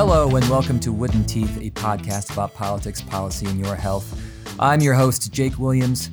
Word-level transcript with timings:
Hello, 0.00 0.36
and 0.36 0.48
welcome 0.48 0.78
to 0.78 0.92
Wooden 0.92 1.24
Teeth, 1.24 1.58
a 1.60 1.70
podcast 1.70 2.32
about 2.32 2.54
politics, 2.54 3.02
policy, 3.02 3.46
and 3.46 3.58
your 3.58 3.74
health. 3.74 4.06
I'm 4.60 4.80
your 4.80 4.94
host, 4.94 5.32
Jake 5.32 5.58
Williams. 5.58 6.10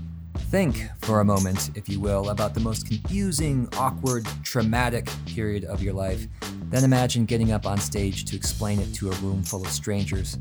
Think 0.50 0.90
for 1.04 1.20
a 1.20 1.24
moment, 1.24 1.70
if 1.76 1.88
you 1.88 2.00
will, 2.00 2.32
about 2.32 2.56
the 2.56 2.60
most 2.62 2.88
confusing, 2.88 3.70
awkward, 3.78 4.26
traumatic 4.42 5.08
period 5.28 5.66
of 5.66 5.84
your 5.84 5.94
life. 5.94 6.26
Then 6.72 6.84
imagine 6.84 7.26
getting 7.26 7.52
up 7.52 7.68
on 7.68 7.78
stage 7.78 8.26
to 8.26 8.36
explain 8.36 8.80
it 8.80 8.92
to 8.96 9.12
a 9.12 9.16
room 9.18 9.44
full 9.44 9.64
of 9.64 9.72
strangers. 9.72 10.40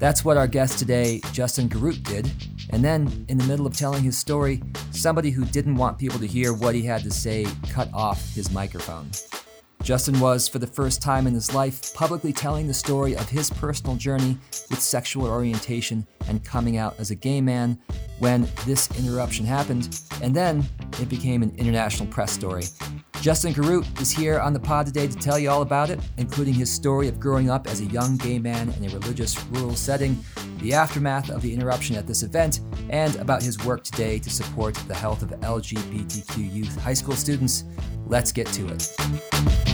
That's 0.00 0.24
what 0.24 0.36
our 0.36 0.48
guest 0.48 0.76
today, 0.76 1.20
Justin 1.30 1.68
Garoutte, 1.68 2.02
did. 2.02 2.28
And 2.70 2.84
then, 2.84 3.24
in 3.28 3.38
the 3.38 3.44
middle 3.44 3.68
of 3.68 3.76
telling 3.76 4.02
his 4.02 4.18
story, 4.18 4.60
somebody 4.90 5.30
who 5.30 5.44
didn't 5.44 5.76
want 5.76 5.96
people 5.96 6.18
to 6.18 6.26
hear 6.26 6.52
what 6.52 6.74
he 6.74 6.82
had 6.82 7.04
to 7.04 7.12
say 7.12 7.46
cut 7.70 7.88
off 7.94 8.34
his 8.34 8.50
microphone. 8.50 9.10
Justin 9.84 10.18
was, 10.18 10.48
for 10.48 10.58
the 10.58 10.66
first 10.66 11.02
time 11.02 11.26
in 11.26 11.34
his 11.34 11.54
life, 11.54 11.92
publicly 11.92 12.32
telling 12.32 12.66
the 12.66 12.72
story 12.72 13.14
of 13.14 13.28
his 13.28 13.50
personal 13.50 13.96
journey 13.96 14.38
with 14.70 14.80
sexual 14.80 15.26
orientation 15.26 16.06
and 16.26 16.42
coming 16.42 16.78
out 16.78 16.98
as 16.98 17.10
a 17.10 17.14
gay 17.14 17.38
man 17.38 17.78
when 18.18 18.48
this 18.64 18.88
interruption 18.98 19.44
happened, 19.44 20.00
and 20.22 20.34
then 20.34 20.64
it 21.02 21.10
became 21.10 21.42
an 21.42 21.54
international 21.58 22.08
press 22.08 22.32
story. 22.32 22.64
Justin 23.20 23.52
Garoutte 23.52 24.00
is 24.00 24.10
here 24.10 24.40
on 24.40 24.54
the 24.54 24.60
pod 24.60 24.86
today 24.86 25.06
to 25.06 25.16
tell 25.16 25.38
you 25.38 25.50
all 25.50 25.60
about 25.60 25.90
it, 25.90 26.00
including 26.16 26.54
his 26.54 26.72
story 26.72 27.06
of 27.06 27.20
growing 27.20 27.50
up 27.50 27.66
as 27.66 27.80
a 27.80 27.86
young 27.86 28.16
gay 28.16 28.38
man 28.38 28.70
in 28.78 28.86
a 28.86 28.88
religious 28.94 29.42
rural 29.48 29.76
setting, 29.76 30.18
the 30.60 30.72
aftermath 30.72 31.28
of 31.28 31.42
the 31.42 31.52
interruption 31.52 31.94
at 31.94 32.06
this 32.06 32.22
event, 32.22 32.60
and 32.88 33.16
about 33.16 33.42
his 33.42 33.62
work 33.66 33.84
today 33.84 34.18
to 34.18 34.30
support 34.30 34.74
the 34.88 34.94
health 34.94 35.22
of 35.22 35.28
LGBTQ 35.40 36.54
youth 36.54 36.80
high 36.80 36.94
school 36.94 37.16
students. 37.16 37.64
Let's 38.06 38.32
get 38.32 38.46
to 38.48 38.68
it. 38.68 39.73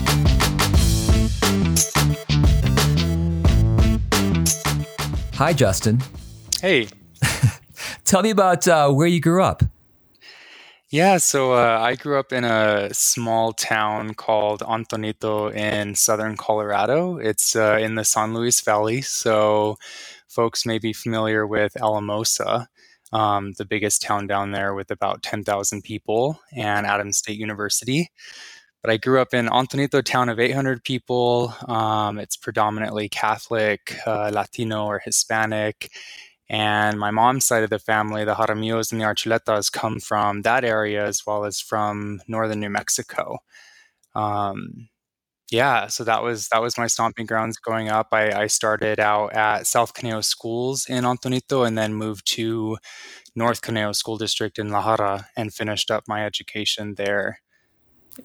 Hi, 5.40 5.54
Justin. 5.54 6.02
Hey. 6.60 6.88
Tell 8.04 8.22
me 8.22 8.28
about 8.28 8.68
uh, 8.68 8.90
where 8.90 9.06
you 9.06 9.20
grew 9.20 9.42
up. 9.42 9.62
Yeah, 10.90 11.18
so 11.18 11.54
uh, 11.54 11.78
I 11.80 11.94
grew 11.94 12.18
up 12.18 12.32
in 12.32 12.44
a 12.44 12.92
small 12.92 13.52
town 13.52 14.12
called 14.14 14.60
Antonito 14.60 15.54
in 15.54 15.94
southern 15.94 16.36
Colorado. 16.36 17.16
It's 17.16 17.56
uh, 17.56 17.78
in 17.80 17.94
the 17.94 18.04
San 18.04 18.34
Luis 18.34 18.60
Valley, 18.60 19.00
so 19.00 19.78
folks 20.28 20.66
may 20.66 20.78
be 20.78 20.92
familiar 20.92 21.46
with 21.46 21.80
Alamosa, 21.80 22.68
um, 23.12 23.52
the 23.56 23.64
biggest 23.64 24.02
town 24.02 24.26
down 24.26 24.50
there 24.50 24.74
with 24.74 24.90
about 24.90 25.22
10,000 25.22 25.82
people, 25.82 26.40
and 26.54 26.86
Adams 26.86 27.18
State 27.18 27.38
University. 27.38 28.10
But 28.82 28.90
I 28.90 28.96
grew 28.96 29.20
up 29.20 29.34
in 29.34 29.46
Antonito, 29.46 30.02
town 30.02 30.28
of 30.28 30.40
800 30.40 30.82
people. 30.84 31.54
Um, 31.68 32.18
it's 32.18 32.36
predominantly 32.36 33.08
Catholic, 33.08 33.96
uh, 34.06 34.30
Latino, 34.32 34.86
or 34.86 35.00
Hispanic. 35.04 35.90
And 36.48 36.98
my 36.98 37.10
mom's 37.10 37.44
side 37.44 37.62
of 37.62 37.70
the 37.70 37.78
family, 37.78 38.24
the 38.24 38.34
Jaramillos 38.34 38.90
and 38.90 39.00
the 39.00 39.04
Archuletas, 39.04 39.70
come 39.70 40.00
from 40.00 40.42
that 40.42 40.64
area 40.64 41.04
as 41.06 41.24
well 41.26 41.44
as 41.44 41.60
from 41.60 42.20
northern 42.26 42.60
New 42.60 42.70
Mexico. 42.70 43.38
Um, 44.14 44.88
yeah, 45.50 45.88
so 45.88 46.04
that 46.04 46.22
was 46.22 46.48
that 46.48 46.62
was 46.62 46.78
my 46.78 46.86
stomping 46.86 47.26
grounds 47.26 47.58
growing 47.58 47.88
up. 47.88 48.08
I, 48.12 48.32
I 48.32 48.46
started 48.46 49.00
out 49.00 49.34
at 49.34 49.66
South 49.66 49.94
Conejos 49.94 50.26
Schools 50.26 50.86
in 50.88 51.04
Antonito 51.04 51.66
and 51.66 51.76
then 51.76 51.94
moved 51.94 52.26
to 52.34 52.78
North 53.36 53.60
Conejos 53.62 53.96
School 53.96 54.16
District 54.16 54.58
in 54.58 54.70
La 54.70 54.82
Jara 54.96 55.28
and 55.36 55.52
finished 55.52 55.90
up 55.90 56.04
my 56.08 56.24
education 56.24 56.94
there. 56.96 57.40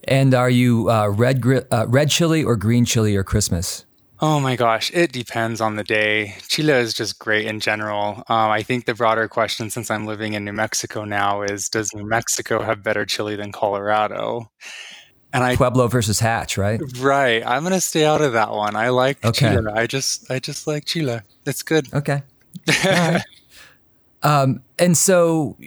And 0.08 0.34
are 0.34 0.50
you 0.50 0.90
uh, 0.90 1.08
red 1.08 1.44
uh, 1.72 1.86
red 1.88 2.10
chili 2.10 2.44
or 2.44 2.56
green 2.56 2.86
chili 2.86 3.16
or 3.16 3.24
Christmas? 3.24 3.86
Oh 4.22 4.40
my 4.40 4.56
gosh, 4.56 4.92
it 4.94 5.12
depends 5.12 5.60
on 5.60 5.76
the 5.76 5.84
day. 5.84 6.36
Chile 6.48 6.74
is 6.74 6.94
just 6.94 7.20
great 7.20 7.46
in 7.48 7.60
general. 7.60 8.24
Um, 8.30 8.50
I 8.50 8.64
think 8.64 8.86
the 8.86 8.94
broader 8.94 9.28
question, 9.28 9.70
since 9.70 9.92
I'm 9.92 10.06
living 10.06 10.34
in 10.34 10.46
New 10.46 10.54
Mexico 10.54 11.04
now, 11.04 11.42
is 11.42 11.68
does 11.68 11.94
New 11.94 12.08
Mexico 12.08 12.62
have 12.62 12.82
better 12.82 13.06
chili 13.06 13.36
than 13.36 13.52
Colorado? 13.52 14.50
And 15.34 15.44
I 15.44 15.58
Pueblo 15.58 15.90
versus 15.90 16.22
Hatch, 16.22 16.58
right? 16.58 16.80
Right. 16.98 17.46
I'm 17.46 17.64
gonna 17.64 17.82
stay 17.82 18.06
out 18.06 18.22
of 18.22 18.34
that 18.34 18.52
one. 18.52 18.78
I 18.78 18.90
like 18.90 19.24
okay. 19.26 19.54
Chile. 19.54 19.72
I 19.74 19.86
just 19.86 20.32
I 20.32 20.40
just 20.40 20.66
like 20.66 20.86
Chile. 20.86 21.20
It's 21.46 21.62
good. 21.62 21.94
Okay. 21.94 22.24
um, 24.24 24.62
and 24.80 24.98
so 24.98 25.58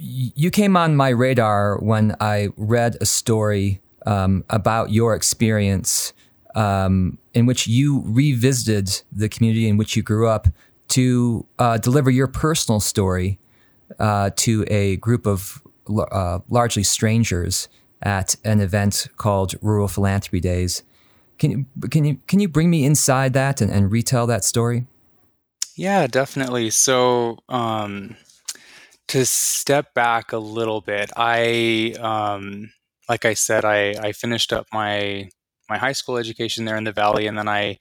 you 0.00 0.50
came 0.50 0.76
on 0.76 0.96
my 0.96 1.10
radar 1.10 1.78
when 1.78 2.16
I 2.20 2.48
read 2.56 2.96
a 3.00 3.06
story 3.06 3.80
um, 4.06 4.44
about 4.48 4.90
your 4.90 5.14
experience 5.14 6.12
um, 6.54 7.18
in 7.34 7.46
which 7.46 7.66
you 7.66 8.02
revisited 8.06 9.02
the 9.12 9.28
community 9.28 9.68
in 9.68 9.76
which 9.76 9.96
you 9.96 10.02
grew 10.02 10.26
up 10.26 10.48
to 10.88 11.46
uh, 11.58 11.76
deliver 11.78 12.10
your 12.10 12.26
personal 12.26 12.80
story 12.80 13.38
uh, 13.98 14.30
to 14.36 14.64
a 14.68 14.96
group 14.96 15.26
of 15.26 15.62
uh, 15.88 16.38
largely 16.48 16.82
strangers 16.82 17.68
at 18.02 18.36
an 18.44 18.60
event 18.60 19.08
called 19.16 19.54
Rural 19.60 19.86
Philanthropy 19.86 20.40
Days. 20.40 20.82
Can 21.38 21.50
you 21.50 21.88
can 21.88 22.04
you 22.04 22.18
can 22.26 22.40
you 22.40 22.48
bring 22.48 22.70
me 22.70 22.84
inside 22.84 23.32
that 23.34 23.60
and, 23.60 23.70
and 23.70 23.90
retell 23.90 24.26
that 24.26 24.44
story? 24.44 24.86
Yeah, 25.76 26.06
definitely. 26.06 26.70
So. 26.70 27.38
Um 27.48 28.16
to 29.10 29.26
step 29.26 29.92
back 29.92 30.32
a 30.32 30.38
little 30.38 30.80
bit, 30.80 31.10
I 31.16 31.96
um, 31.98 32.72
like 33.08 33.24
I 33.24 33.34
said, 33.34 33.64
I, 33.64 33.90
I 34.00 34.12
finished 34.12 34.52
up 34.52 34.66
my 34.72 35.28
my 35.68 35.78
high 35.78 35.92
school 35.92 36.16
education 36.16 36.64
there 36.64 36.76
in 36.76 36.84
the 36.84 36.92
valley, 36.92 37.26
and 37.26 37.36
then 37.36 37.48
I 37.48 37.78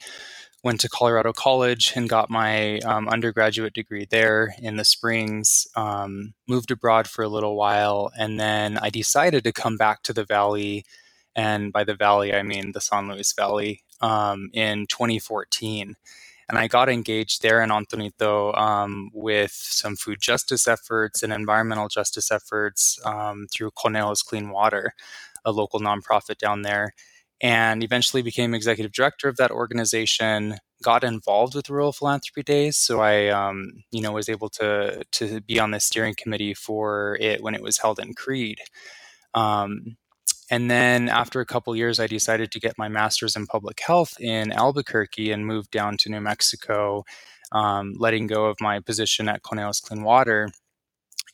went 0.63 0.79
to 0.81 0.89
Colorado 0.89 1.31
College 1.31 1.93
and 1.95 2.09
got 2.09 2.31
my 2.31 2.79
um, 2.79 3.07
undergraduate 3.07 3.73
degree 3.73 4.07
there 4.09 4.55
in 4.59 4.77
the 4.77 4.83
Springs. 4.83 5.67
Um, 5.75 6.33
moved 6.47 6.71
abroad 6.71 7.07
for 7.07 7.23
a 7.23 7.29
little 7.29 7.55
while, 7.55 8.11
and 8.17 8.39
then 8.39 8.79
I 8.79 8.89
decided 8.89 9.43
to 9.43 9.51
come 9.51 9.77
back 9.77 10.01
to 10.03 10.13
the 10.13 10.25
valley, 10.25 10.83
and 11.35 11.71
by 11.71 11.83
the 11.83 11.95
valley 11.95 12.33
I 12.33 12.41
mean 12.41 12.71
the 12.71 12.81
San 12.81 13.07
Luis 13.07 13.33
Valley 13.33 13.83
um, 14.01 14.49
in 14.51 14.87
2014 14.87 15.95
and 16.49 16.57
I 16.57 16.67
got 16.67 16.89
engaged 16.89 17.43
there 17.43 17.61
in 17.61 17.69
Antonito 17.69 18.57
um, 18.57 19.11
with 19.13 19.51
some 19.51 19.95
food 19.95 20.17
justice 20.19 20.67
efforts 20.67 21.21
and 21.21 21.31
environmental 21.31 21.87
justice 21.87 22.31
efforts 22.31 22.99
um, 23.05 23.45
through 23.53 23.71
Conejos 23.71 24.25
Clean 24.25 24.49
Water, 24.49 24.93
a 25.45 25.51
local 25.51 25.79
nonprofit 25.79 26.39
down 26.39 26.63
there, 26.63 26.93
and 27.39 27.83
eventually 27.83 28.23
became 28.23 28.55
executive 28.55 28.91
director 28.91 29.29
of 29.29 29.37
that 29.37 29.51
organization. 29.51 30.57
Got 30.81 31.03
involved 31.03 31.53
with 31.53 31.69
Rural 31.69 31.93
Philanthropy 31.93 32.41
Days, 32.41 32.77
so 32.77 32.99
I, 32.99 33.27
um, 33.27 33.83
you 33.91 34.01
know, 34.01 34.13
was 34.13 34.29
able 34.29 34.49
to 34.51 35.03
to 35.11 35.41
be 35.41 35.59
on 35.59 35.71
the 35.71 35.79
steering 35.79 36.15
committee 36.17 36.53
for 36.53 37.17
it 37.19 37.43
when 37.43 37.53
it 37.53 37.61
was 37.61 37.77
held 37.77 37.99
in 37.99 38.13
Creede. 38.13 38.61
Um, 39.35 39.97
and 40.51 40.69
then 40.69 41.09
after 41.09 41.39
a 41.41 41.45
couple 41.45 41.75
years, 41.75 41.99
I 41.99 42.07
decided 42.07 42.51
to 42.51 42.59
get 42.59 42.77
my 42.77 42.87
master's 42.87 43.35
in 43.35 43.45
public 43.45 43.79
health 43.79 44.19
in 44.19 44.51
Albuquerque 44.51 45.31
and 45.31 45.45
moved 45.45 45.71
down 45.71 45.97
to 45.97 46.09
New 46.09 46.21
Mexico, 46.21 47.03
um, 47.51 47.93
letting 47.97 48.27
go 48.27 48.45
of 48.45 48.57
my 48.59 48.79
position 48.79 49.29
at 49.29 49.43
Conejos 49.43 49.81
Clean 49.81 50.03
Water. 50.03 50.49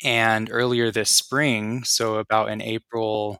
And 0.03 0.49
earlier 0.51 0.91
this 0.91 1.11
spring, 1.11 1.83
so 1.85 2.15
about 2.15 2.49
in 2.49 2.61
April 2.61 3.39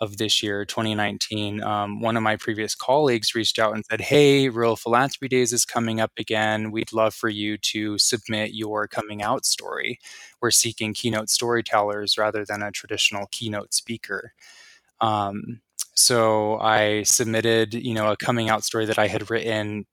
of 0.00 0.16
this 0.18 0.42
year, 0.42 0.64
2019, 0.64 1.62
um, 1.62 2.00
one 2.00 2.16
of 2.16 2.22
my 2.22 2.36
previous 2.36 2.74
colleagues 2.74 3.34
reached 3.34 3.58
out 3.58 3.74
and 3.74 3.84
said, 3.90 4.00
Hey, 4.02 4.48
Rural 4.48 4.76
Philanthropy 4.76 5.28
Days 5.28 5.52
is 5.52 5.64
coming 5.64 6.00
up 6.00 6.12
again. 6.18 6.70
We'd 6.70 6.92
love 6.92 7.14
for 7.14 7.28
you 7.28 7.58
to 7.58 7.98
submit 7.98 8.54
your 8.54 8.88
coming 8.88 9.22
out 9.22 9.44
story. 9.46 9.98
We're 10.42 10.50
seeking 10.50 10.94
keynote 10.94 11.30
storytellers 11.30 12.18
rather 12.18 12.44
than 12.44 12.62
a 12.62 12.72
traditional 12.72 13.26
keynote 13.30 13.74
speaker. 13.74 14.32
Um, 15.00 15.60
so 15.94 16.58
I 16.58 17.02
submitted, 17.04 17.74
you 17.74 17.94
know, 17.94 18.10
a 18.10 18.16
coming 18.16 18.48
out 18.48 18.64
story 18.64 18.86
that 18.86 18.98
I 18.98 19.06
had 19.06 19.30
written 19.30 19.86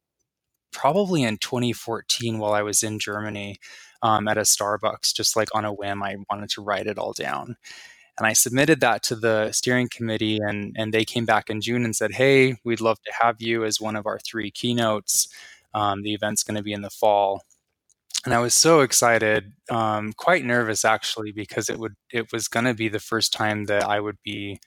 probably 0.71 1.23
in 1.23 1.37
2014 1.37 2.39
while 2.39 2.53
I 2.53 2.61
was 2.61 2.81
in 2.83 2.99
Germany 2.99 3.57
um, 4.01 4.27
at 4.27 4.37
a 4.37 4.41
Starbucks, 4.41 5.13
just 5.13 5.35
like 5.35 5.49
on 5.53 5.65
a 5.65 5.73
whim. 5.73 6.01
I 6.01 6.15
wanted 6.29 6.49
to 6.51 6.61
write 6.61 6.87
it 6.87 6.97
all 6.97 7.13
down. 7.13 7.57
And 8.17 8.27
I 8.27 8.33
submitted 8.33 8.81
that 8.81 9.03
to 9.03 9.15
the 9.15 9.51
steering 9.51 9.89
committee, 9.89 10.37
and, 10.41 10.75
and 10.77 10.93
they 10.93 11.05
came 11.05 11.25
back 11.25 11.49
in 11.49 11.61
June 11.61 11.85
and 11.85 11.95
said, 11.95 12.13
Hey, 12.13 12.57
we'd 12.63 12.81
love 12.81 12.99
to 13.05 13.11
have 13.21 13.41
you 13.41 13.63
as 13.63 13.81
one 13.81 13.95
of 13.95 14.05
our 14.05 14.19
three 14.19 14.51
keynotes. 14.51 15.27
Um, 15.73 16.03
the 16.03 16.13
event's 16.13 16.43
going 16.43 16.57
to 16.57 16.63
be 16.63 16.73
in 16.73 16.81
the 16.81 16.89
fall. 16.89 17.41
And 18.25 18.33
I 18.33 18.39
was 18.39 18.53
so 18.53 18.81
excited, 18.81 19.53
um, 19.71 20.13
quite 20.13 20.45
nervous 20.45 20.85
actually, 20.85 21.31
because 21.31 21.69
it 21.69 21.79
would 21.79 21.95
it 22.11 22.31
was 22.31 22.47
going 22.47 22.65
to 22.65 22.75
be 22.75 22.87
the 22.87 22.99
first 22.99 23.33
time 23.33 23.65
that 23.65 23.83
I 23.83 23.99
would 23.99 24.17
be 24.23 24.59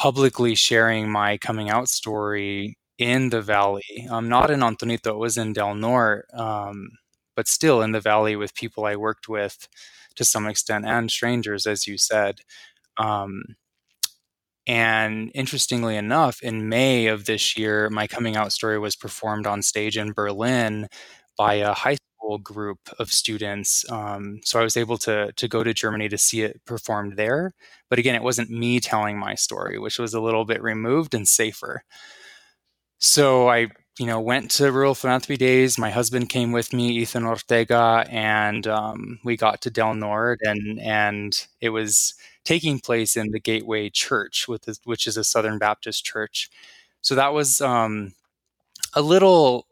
publicly 0.00 0.54
sharing 0.54 1.10
my 1.10 1.36
coming 1.36 1.68
out 1.68 1.86
story 1.86 2.74
in 2.96 3.28
the 3.28 3.42
valley. 3.42 4.08
Um, 4.08 4.30
not 4.30 4.50
in 4.50 4.60
Antonito, 4.60 5.08
it 5.08 5.18
was 5.18 5.36
in 5.36 5.52
Del 5.52 5.74
Norte, 5.74 6.24
um, 6.32 6.92
but 7.36 7.46
still 7.46 7.82
in 7.82 7.92
the 7.92 8.00
valley 8.00 8.34
with 8.34 8.54
people 8.54 8.86
I 8.86 8.96
worked 8.96 9.28
with 9.28 9.68
to 10.16 10.24
some 10.24 10.46
extent 10.46 10.86
and 10.86 11.10
strangers, 11.10 11.66
as 11.66 11.86
you 11.86 11.98
said. 11.98 12.40
Um, 12.96 13.42
and 14.66 15.30
interestingly 15.34 15.96
enough, 15.96 16.40
in 16.42 16.70
May 16.70 17.08
of 17.08 17.26
this 17.26 17.58
year, 17.58 17.90
my 17.90 18.06
coming 18.06 18.36
out 18.36 18.52
story 18.52 18.78
was 18.78 18.96
performed 18.96 19.46
on 19.46 19.60
stage 19.60 19.98
in 19.98 20.12
Berlin 20.12 20.88
by 21.36 21.56
a 21.56 21.74
high 21.74 21.98
group 22.38 22.78
of 22.98 23.12
students. 23.12 23.88
Um, 23.90 24.40
so 24.44 24.60
I 24.60 24.62
was 24.64 24.76
able 24.76 24.98
to 24.98 25.32
to 25.32 25.48
go 25.48 25.64
to 25.64 25.74
Germany 25.74 26.08
to 26.08 26.18
see 26.18 26.42
it 26.42 26.64
performed 26.64 27.16
there. 27.16 27.54
But 27.88 27.98
again, 27.98 28.14
it 28.14 28.22
wasn't 28.22 28.50
me 28.50 28.80
telling 28.80 29.18
my 29.18 29.34
story, 29.34 29.78
which 29.78 29.98
was 29.98 30.14
a 30.14 30.20
little 30.20 30.44
bit 30.44 30.62
removed 30.62 31.14
and 31.14 31.28
safer. 31.28 31.82
So 32.98 33.48
I, 33.48 33.68
you 33.98 34.06
know, 34.06 34.20
went 34.20 34.50
to 34.52 34.70
Rural 34.72 34.94
Philanthropy 34.94 35.36
Days. 35.36 35.78
My 35.78 35.90
husband 35.90 36.28
came 36.28 36.52
with 36.52 36.72
me, 36.72 36.90
Ethan 36.90 37.24
Ortega, 37.24 38.04
and 38.10 38.66
um, 38.66 39.18
we 39.24 39.36
got 39.36 39.62
to 39.62 39.70
Del 39.70 39.94
Norte, 39.94 40.40
and 40.42 40.78
and 40.80 41.46
it 41.60 41.70
was 41.70 42.14
taking 42.44 42.78
place 42.80 43.16
in 43.16 43.30
the 43.30 43.40
Gateway 43.40 43.90
Church, 43.90 44.46
which 44.84 45.06
is 45.06 45.16
a 45.16 45.24
Southern 45.24 45.58
Baptist 45.58 46.04
church. 46.04 46.50
So 47.02 47.14
that 47.14 47.32
was 47.32 47.60
um, 47.60 48.12
a 48.94 49.02
little 49.02 49.66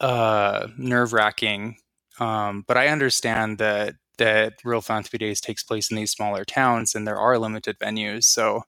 uh, 0.00 0.68
nerve 0.78 1.12
wracking, 1.12 1.76
um, 2.20 2.64
but 2.68 2.76
I 2.76 2.88
understand 2.88 3.58
that 3.58 3.96
that 4.18 4.54
Rural 4.64 4.82
Philanthropy 4.82 5.18
Days 5.18 5.40
takes 5.40 5.62
place 5.62 5.90
in 5.90 5.96
these 5.96 6.12
smaller 6.12 6.44
towns, 6.44 6.94
and 6.94 7.06
there 7.06 7.18
are 7.18 7.38
limited 7.38 7.78
venues. 7.78 8.24
So 8.24 8.62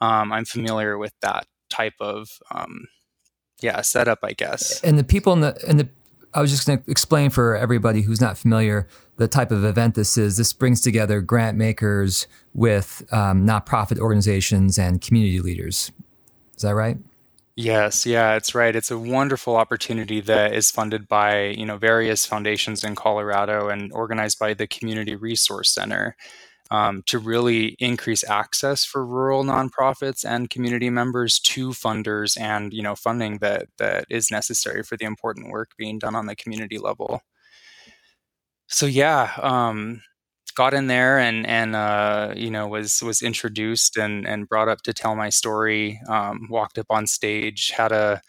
um, 0.00 0.32
I'm 0.32 0.44
familiar 0.44 0.98
with 0.98 1.14
that 1.22 1.46
type 1.70 1.94
of 1.98 2.28
um, 2.54 2.88
yeah 3.60 3.80
setup, 3.80 4.20
I 4.22 4.32
guess. 4.32 4.80
And 4.82 4.98
the 4.98 5.04
people 5.04 5.32
in 5.32 5.40
the 5.40 5.58
and 5.66 5.80
the 5.80 5.88
I 6.34 6.40
was 6.40 6.50
just 6.50 6.66
going 6.66 6.82
to 6.82 6.90
explain 6.90 7.30
for 7.30 7.56
everybody 7.56 8.02
who's 8.02 8.20
not 8.20 8.38
familiar 8.38 8.88
the 9.16 9.28
type 9.28 9.50
of 9.50 9.64
event 9.64 9.94
this 9.94 10.16
is. 10.16 10.36
This 10.36 10.52
brings 10.52 10.80
together 10.80 11.20
grant 11.20 11.58
makers 11.58 12.26
with 12.54 13.06
um, 13.12 13.46
nonprofit 13.46 13.98
organizations 13.98 14.78
and 14.78 15.00
community 15.00 15.40
leaders. 15.40 15.92
Is 16.56 16.62
that 16.62 16.74
right? 16.74 16.96
Yes, 17.56 18.06
yeah, 18.06 18.34
it's 18.36 18.54
right. 18.54 18.74
It's 18.74 18.90
a 18.90 18.98
wonderful 18.98 19.56
opportunity 19.56 20.20
that 20.22 20.54
is 20.54 20.70
funded 20.70 21.06
by 21.06 21.48
you 21.48 21.66
know 21.66 21.76
various 21.76 22.24
foundations 22.24 22.82
in 22.82 22.94
Colorado 22.94 23.68
and 23.68 23.92
organized 23.92 24.38
by 24.38 24.54
the 24.54 24.66
Community 24.66 25.16
Resource 25.16 25.70
Center 25.70 26.16
um, 26.70 27.02
to 27.08 27.18
really 27.18 27.76
increase 27.80 28.24
access 28.28 28.84
for 28.84 29.04
rural 29.06 29.44
nonprofits 29.44 30.24
and 30.24 30.50
community 30.50 30.90
members 30.90 31.40
to 31.40 31.70
funders 31.70 32.40
and 32.40 32.72
you 32.74 32.82
know 32.82 32.94
funding 32.96 33.38
that 33.38 33.66
that 33.78 34.06
is 34.10 34.30
necessary 34.30 34.82
for 34.84 34.96
the 34.96 35.06
important 35.06 35.50
work 35.50 35.72
being 35.78 35.98
done 35.98 36.14
on 36.16 36.26
the 36.26 36.36
community 36.36 36.78
level. 36.78 37.22
So 38.68 38.86
yeah, 38.86 39.32
um, 39.40 40.02
got 40.54 40.74
in 40.74 40.86
there 40.86 41.18
and 41.18 41.46
and 41.46 41.74
uh, 41.76 42.34
you 42.36 42.50
know 42.50 42.68
was 42.68 43.02
was 43.02 43.22
introduced 43.22 43.96
and 43.96 44.26
and 44.26 44.48
brought 44.48 44.68
up 44.68 44.82
to 44.82 44.92
tell 44.92 45.14
my 45.16 45.30
story. 45.30 46.00
Um, 46.08 46.48
walked 46.50 46.78
up 46.78 46.86
on 46.90 47.06
stage, 47.06 47.70
had 47.70 47.92
a 47.92 48.22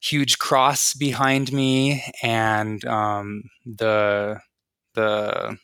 huge 0.00 0.38
cross 0.38 0.94
behind 0.94 1.52
me, 1.52 2.02
and 2.22 2.84
um, 2.84 3.44
the 3.64 4.40
the 4.94 5.58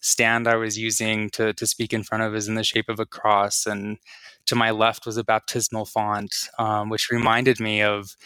stand 0.00 0.48
I 0.48 0.56
was 0.56 0.78
using 0.78 1.30
to, 1.30 1.52
to 1.52 1.66
speak 1.66 1.92
in 1.92 2.02
front 2.02 2.24
of 2.24 2.34
is 2.34 2.48
in 2.48 2.54
the 2.54 2.64
shape 2.64 2.88
of 2.88 2.98
a 2.98 3.06
cross. 3.06 3.66
And 3.66 3.98
to 4.46 4.56
my 4.56 4.70
left 4.70 5.06
was 5.06 5.16
a 5.16 5.24
baptismal 5.24 5.86
font, 5.86 6.34
um, 6.58 6.88
which 6.88 7.10
reminded 7.10 7.60
me 7.60 7.82
of 7.82 8.16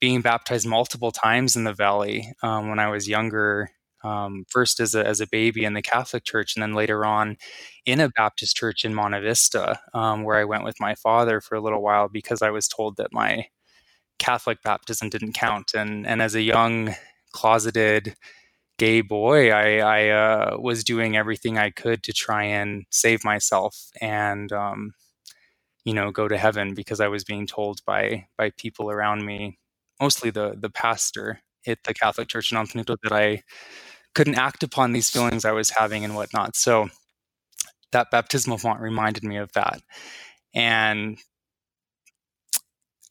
being 0.00 0.22
baptized 0.22 0.66
multiple 0.66 1.12
times 1.12 1.56
in 1.56 1.64
the 1.64 1.74
valley 1.74 2.32
um, 2.42 2.68
when 2.68 2.78
I 2.78 2.88
was 2.88 3.08
younger. 3.08 3.70
Um, 4.02 4.44
first 4.48 4.80
as 4.80 4.94
a, 4.94 5.06
as 5.06 5.20
a 5.20 5.26
baby 5.26 5.64
in 5.64 5.74
the 5.74 5.82
Catholic 5.82 6.24
Church, 6.24 6.56
and 6.56 6.62
then 6.62 6.74
later 6.74 7.04
on 7.04 7.36
in 7.84 8.00
a 8.00 8.08
Baptist 8.08 8.56
church 8.56 8.84
in 8.84 8.94
Monte 8.94 9.20
Vista, 9.20 9.78
um, 9.92 10.24
where 10.24 10.36
I 10.36 10.44
went 10.44 10.64
with 10.64 10.80
my 10.80 10.94
father 10.94 11.40
for 11.40 11.54
a 11.54 11.60
little 11.60 11.82
while 11.82 12.08
because 12.08 12.42
I 12.42 12.50
was 12.50 12.68
told 12.68 12.96
that 12.96 13.12
my 13.12 13.46
Catholic 14.18 14.62
baptism 14.62 15.10
didn't 15.10 15.34
count. 15.34 15.72
And, 15.74 16.06
and 16.06 16.22
as 16.22 16.34
a 16.34 16.42
young, 16.42 16.94
closeted, 17.32 18.14
gay 18.78 19.02
boy, 19.02 19.50
I, 19.50 19.78
I 19.78 20.08
uh, 20.08 20.56
was 20.58 20.84
doing 20.84 21.16
everything 21.16 21.58
I 21.58 21.70
could 21.70 22.02
to 22.04 22.12
try 22.12 22.44
and 22.44 22.84
save 22.90 23.24
myself 23.24 23.90
and, 24.00 24.50
um, 24.52 24.92
you 25.84 25.94
know, 25.94 26.10
go 26.10 26.28
to 26.28 26.38
heaven 26.38 26.74
because 26.74 27.00
I 27.00 27.08
was 27.08 27.24
being 27.24 27.46
told 27.46 27.80
by 27.86 28.26
by 28.36 28.50
people 28.56 28.90
around 28.90 29.24
me, 29.24 29.58
mostly 30.00 30.30
the 30.30 30.54
the 30.58 30.70
pastor 30.70 31.40
at 31.66 31.78
the 31.84 31.94
Catholic 31.94 32.28
Church 32.28 32.52
in 32.52 32.58
Antonito, 32.58 32.96
that 33.02 33.12
I 33.12 33.42
couldn't 34.14 34.36
act 34.36 34.62
upon 34.62 34.92
these 34.92 35.10
feelings 35.10 35.44
I 35.44 35.52
was 35.52 35.70
having 35.70 36.04
and 36.04 36.14
whatnot. 36.14 36.56
So 36.56 36.88
that 37.92 38.10
baptismal 38.10 38.58
font 38.58 38.80
reminded 38.80 39.24
me 39.24 39.36
of 39.36 39.52
that. 39.52 39.80
And 40.54 41.18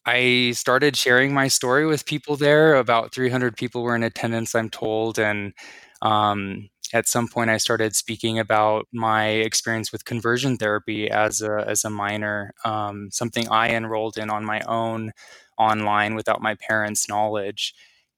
I 0.06 0.52
started 0.52 0.96
sharing 0.96 1.34
my 1.34 1.48
story 1.48 1.86
with 1.86 2.06
people 2.06 2.36
there. 2.36 2.76
About 2.76 3.14
300 3.14 3.56
people 3.56 3.84
were 3.84 3.96
in 3.96 4.04
attendance, 4.04 4.56
I'm 4.56 4.70
told. 4.70 5.20
And 5.20 5.54
um, 6.02 6.70
at 6.94 7.08
some 7.08 7.28
point, 7.28 7.50
I 7.50 7.58
started 7.58 7.96
speaking 7.96 8.40
about 8.40 8.88
my 8.92 9.28
experience 9.28 9.92
with 9.92 10.06
conversion 10.06 10.58
therapy 10.58 11.10
as 11.10 11.42
a, 11.42 11.64
as 11.68 11.84
a 11.86 11.90
minor, 11.90 12.54
um, 12.66 13.10
something 13.12 13.48
I 13.50 13.70
enrolled 13.70 14.18
in 14.18 14.30
on 14.30 14.46
my 14.46 14.62
own 14.62 15.12
online 15.58 16.16
without 16.16 16.42
my 16.42 16.56
parents' 16.56 17.08
knowledge. 17.08 17.74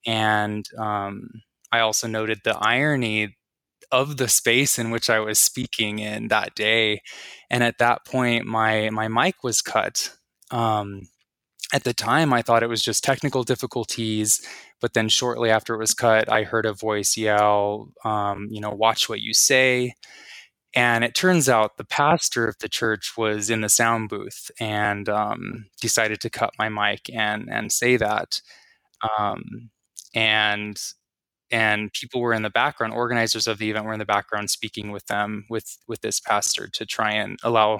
And 0.05 0.65
um, 0.77 1.41
I 1.71 1.79
also 1.79 2.07
noted 2.07 2.39
the 2.43 2.57
irony 2.57 3.37
of 3.91 4.17
the 4.17 4.27
space 4.29 4.79
in 4.79 4.91
which 4.91 5.09
I 5.09 5.19
was 5.19 5.39
speaking 5.39 5.99
in 5.99 6.29
that 6.29 6.55
day. 6.55 7.01
And 7.49 7.63
at 7.63 7.79
that 7.79 8.05
point, 8.05 8.45
my 8.45 8.89
my 8.91 9.07
mic 9.07 9.43
was 9.43 9.61
cut. 9.61 10.11
Um, 10.51 11.09
at 11.73 11.83
the 11.83 11.93
time, 11.93 12.33
I 12.33 12.41
thought 12.41 12.63
it 12.63 12.69
was 12.69 12.81
just 12.83 13.03
technical 13.03 13.43
difficulties. 13.43 14.41
But 14.81 14.93
then 14.93 15.09
shortly 15.09 15.49
after 15.51 15.75
it 15.75 15.79
was 15.79 15.93
cut, 15.93 16.31
I 16.31 16.43
heard 16.43 16.65
a 16.65 16.73
voice 16.73 17.17
yell, 17.17 17.89
um, 18.05 18.47
you 18.51 18.61
know, 18.61 18.71
watch 18.71 19.09
what 19.09 19.21
you 19.21 19.33
say. 19.33 19.93
And 20.75 21.03
it 21.03 21.15
turns 21.15 21.49
out 21.49 21.77
the 21.77 21.85
pastor 21.85 22.47
of 22.47 22.57
the 22.59 22.69
church 22.69 23.13
was 23.17 23.49
in 23.49 23.61
the 23.61 23.69
sound 23.69 24.09
booth 24.09 24.51
and 24.59 25.09
um, 25.09 25.65
decided 25.81 26.21
to 26.21 26.29
cut 26.29 26.51
my 26.59 26.69
mic 26.69 27.09
and 27.13 27.49
and 27.51 27.71
say 27.71 27.97
that. 27.97 28.41
Um, 29.19 29.71
and 30.15 30.79
and 31.51 31.91
people 31.93 32.21
were 32.21 32.33
in 32.33 32.41
the 32.43 32.49
background. 32.49 32.93
Organizers 32.93 33.47
of 33.47 33.57
the 33.57 33.69
event 33.69 33.85
were 33.85 33.93
in 33.93 33.99
the 33.99 34.05
background 34.05 34.49
speaking 34.49 34.91
with 34.91 35.05
them 35.07 35.45
with 35.49 35.77
with 35.87 36.01
this 36.01 36.19
pastor 36.19 36.67
to 36.73 36.85
try 36.85 37.11
and 37.11 37.37
allow 37.43 37.79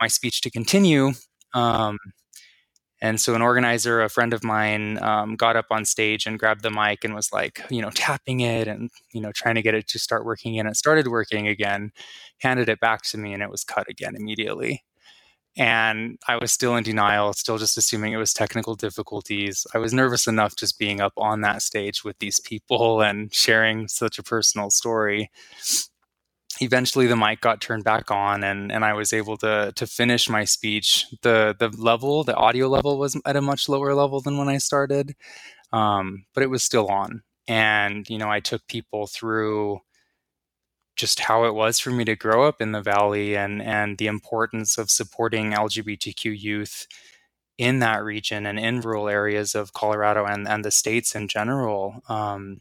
my 0.00 0.08
speech 0.08 0.40
to 0.42 0.50
continue. 0.50 1.12
Um, 1.54 1.98
and 3.02 3.20
so 3.20 3.34
an 3.34 3.42
organizer, 3.42 4.00
a 4.00 4.08
friend 4.08 4.32
of 4.32 4.44
mine, 4.44 5.02
um, 5.02 5.34
got 5.34 5.56
up 5.56 5.66
on 5.72 5.84
stage 5.84 6.24
and 6.24 6.38
grabbed 6.38 6.62
the 6.62 6.70
mic 6.70 7.04
and 7.04 7.14
was 7.14 7.32
like, 7.32 7.60
you 7.68 7.82
know, 7.82 7.90
tapping 7.90 8.40
it 8.40 8.68
and, 8.68 8.90
you 9.12 9.20
know, 9.20 9.32
trying 9.34 9.56
to 9.56 9.62
get 9.62 9.74
it 9.74 9.88
to 9.88 9.98
start 9.98 10.24
working. 10.24 10.56
And 10.58 10.68
it 10.68 10.76
started 10.76 11.08
working 11.08 11.48
again, 11.48 11.90
handed 12.40 12.68
it 12.68 12.78
back 12.78 13.02
to 13.06 13.18
me, 13.18 13.32
and 13.34 13.42
it 13.42 13.50
was 13.50 13.64
cut 13.64 13.88
again 13.88 14.14
immediately. 14.14 14.84
And 15.56 16.18
I 16.26 16.36
was 16.36 16.50
still 16.50 16.76
in 16.76 16.84
denial, 16.84 17.32
still 17.34 17.58
just 17.58 17.76
assuming 17.76 18.12
it 18.12 18.16
was 18.18 18.32
technical 18.32 18.74
difficulties. 18.74 19.66
I 19.74 19.78
was 19.78 19.92
nervous 19.92 20.26
enough 20.26 20.56
just 20.56 20.78
being 20.78 21.00
up 21.00 21.12
on 21.16 21.42
that 21.42 21.60
stage 21.60 22.04
with 22.04 22.18
these 22.20 22.40
people 22.40 23.02
and 23.02 23.32
sharing 23.34 23.86
such 23.88 24.18
a 24.18 24.22
personal 24.22 24.70
story 24.70 25.30
eventually 26.60 27.06
the 27.06 27.16
mic 27.16 27.40
got 27.40 27.60
turned 27.60 27.84
back 27.84 28.10
on 28.10 28.44
and, 28.44 28.70
and 28.70 28.84
I 28.84 28.92
was 28.92 29.12
able 29.12 29.36
to 29.38 29.72
to 29.74 29.86
finish 29.86 30.28
my 30.28 30.44
speech. 30.44 31.06
The 31.22 31.54
the 31.58 31.68
level, 31.76 32.24
the 32.24 32.34
audio 32.36 32.68
level 32.68 32.98
was 32.98 33.20
at 33.24 33.36
a 33.36 33.40
much 33.40 33.68
lower 33.68 33.94
level 33.94 34.20
than 34.20 34.38
when 34.38 34.48
I 34.48 34.58
started. 34.58 35.14
Um, 35.72 36.26
but 36.34 36.42
it 36.42 36.50
was 36.50 36.62
still 36.62 36.88
on. 36.88 37.22
And, 37.48 38.08
you 38.08 38.18
know, 38.18 38.30
I 38.30 38.40
took 38.40 38.66
people 38.68 39.06
through 39.06 39.80
just 40.96 41.20
how 41.20 41.44
it 41.44 41.54
was 41.54 41.78
for 41.78 41.90
me 41.90 42.04
to 42.04 42.16
grow 42.16 42.46
up 42.46 42.60
in 42.60 42.72
the 42.72 42.82
valley 42.82 43.36
and 43.36 43.62
and 43.62 43.98
the 43.98 44.06
importance 44.06 44.78
of 44.78 44.90
supporting 44.90 45.52
LGBTQ 45.52 46.38
youth 46.38 46.86
in 47.58 47.78
that 47.80 48.02
region 48.02 48.46
and 48.46 48.58
in 48.58 48.80
rural 48.80 49.08
areas 49.08 49.54
of 49.54 49.72
Colorado 49.72 50.24
and, 50.24 50.48
and 50.48 50.64
the 50.64 50.70
states 50.70 51.14
in 51.14 51.28
general. 51.28 52.00
Um, 52.08 52.58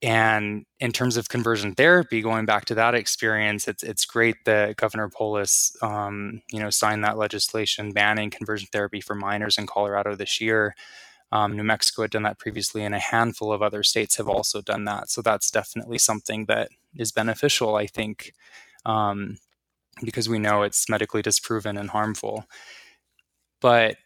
and 0.00 0.64
in 0.80 0.90
terms 0.90 1.16
of 1.16 1.28
conversion 1.28 1.74
therapy, 1.74 2.22
going 2.22 2.44
back 2.44 2.64
to 2.66 2.74
that 2.74 2.94
experience, 2.94 3.68
it's 3.68 3.84
it's 3.84 4.04
great 4.04 4.36
that 4.46 4.76
Governor 4.76 5.08
Polis, 5.08 5.76
um, 5.80 6.42
you 6.50 6.58
know, 6.58 6.70
signed 6.70 7.04
that 7.04 7.18
legislation 7.18 7.92
banning 7.92 8.30
conversion 8.30 8.68
therapy 8.72 9.00
for 9.00 9.14
minors 9.14 9.58
in 9.58 9.66
Colorado 9.66 10.16
this 10.16 10.40
year. 10.40 10.74
Um, 11.32 11.56
New 11.56 11.64
Mexico 11.64 12.02
had 12.02 12.12
done 12.12 12.24
that 12.24 12.38
previously, 12.38 12.84
and 12.84 12.94
a 12.94 12.98
handful 13.00 13.52
of 13.52 13.62
other 13.62 13.82
states 13.82 14.16
have 14.18 14.28
also 14.28 14.60
done 14.60 14.84
that. 14.86 15.10
So 15.10 15.22
that's 15.22 15.50
definitely 15.50 15.98
something 15.98 16.46
that 16.46 16.68
is 16.96 17.12
beneficial, 17.12 17.76
I 17.76 17.86
think, 17.86 18.34
um, 18.86 19.38
because 20.04 20.28
we 20.28 20.38
know 20.40 20.62
it's 20.62 20.88
medically 20.88 21.22
disproven 21.22 21.78
and 21.78 21.90
harmful. 21.90 22.46
But 23.60 23.96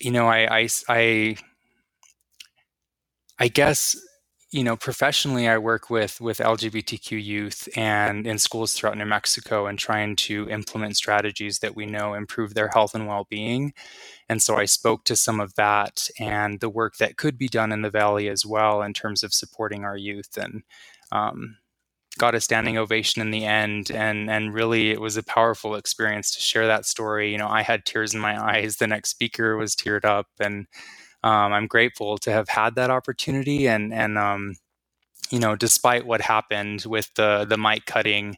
you 0.00 0.10
know, 0.10 0.26
I 0.28 0.60
I 0.62 0.68
I, 0.88 1.36
I 3.38 3.48
guess 3.48 3.96
you 4.54 4.62
know, 4.62 4.76
professionally, 4.76 5.48
I 5.48 5.58
work 5.58 5.90
with 5.90 6.20
with 6.20 6.38
LGBTQ 6.38 7.22
youth 7.22 7.68
and 7.76 8.24
in 8.24 8.38
schools 8.38 8.72
throughout 8.72 8.96
New 8.96 9.04
Mexico, 9.04 9.66
and 9.66 9.76
trying 9.76 10.14
to 10.16 10.48
implement 10.48 10.96
strategies 10.96 11.58
that 11.58 11.74
we 11.74 11.86
know 11.86 12.14
improve 12.14 12.54
their 12.54 12.68
health 12.68 12.94
and 12.94 13.08
well 13.08 13.26
being. 13.28 13.74
And 14.28 14.40
so 14.40 14.56
I 14.56 14.66
spoke 14.66 15.02
to 15.06 15.16
some 15.16 15.40
of 15.40 15.56
that 15.56 16.08
and 16.20 16.60
the 16.60 16.68
work 16.68 16.98
that 16.98 17.16
could 17.16 17.36
be 17.36 17.48
done 17.48 17.72
in 17.72 17.82
the 17.82 17.90
valley 17.90 18.28
as 18.28 18.46
well 18.46 18.80
in 18.82 18.92
terms 18.92 19.24
of 19.24 19.34
supporting 19.34 19.82
our 19.84 19.96
youth 19.96 20.38
and. 20.38 20.62
Um, 21.10 21.56
got 22.16 22.36
a 22.36 22.40
standing 22.40 22.78
ovation 22.78 23.20
in 23.20 23.32
the 23.32 23.44
end 23.44 23.90
and 23.90 24.30
and 24.30 24.54
really 24.54 24.92
it 24.92 25.00
was 25.00 25.16
a 25.16 25.22
powerful 25.24 25.74
experience 25.74 26.32
to 26.32 26.40
share 26.40 26.68
that 26.68 26.86
story 26.86 27.32
you 27.32 27.36
know 27.36 27.48
i 27.48 27.60
had 27.60 27.84
tears 27.84 28.14
in 28.14 28.20
my 28.20 28.40
eyes 28.40 28.76
the 28.76 28.86
next 28.86 29.10
speaker 29.10 29.56
was 29.56 29.74
teared 29.74 30.04
up 30.04 30.28
and 30.38 30.68
um, 31.24 31.54
I'm 31.54 31.66
grateful 31.66 32.18
to 32.18 32.30
have 32.30 32.48
had 32.50 32.74
that 32.76 32.90
opportunity. 32.90 33.66
And 33.66 33.92
and 33.94 34.18
um, 34.18 34.56
you 35.30 35.40
know, 35.40 35.56
despite 35.56 36.06
what 36.06 36.20
happened 36.20 36.84
with 36.86 37.12
the 37.14 37.46
the 37.48 37.56
mic 37.56 37.86
cutting, 37.86 38.36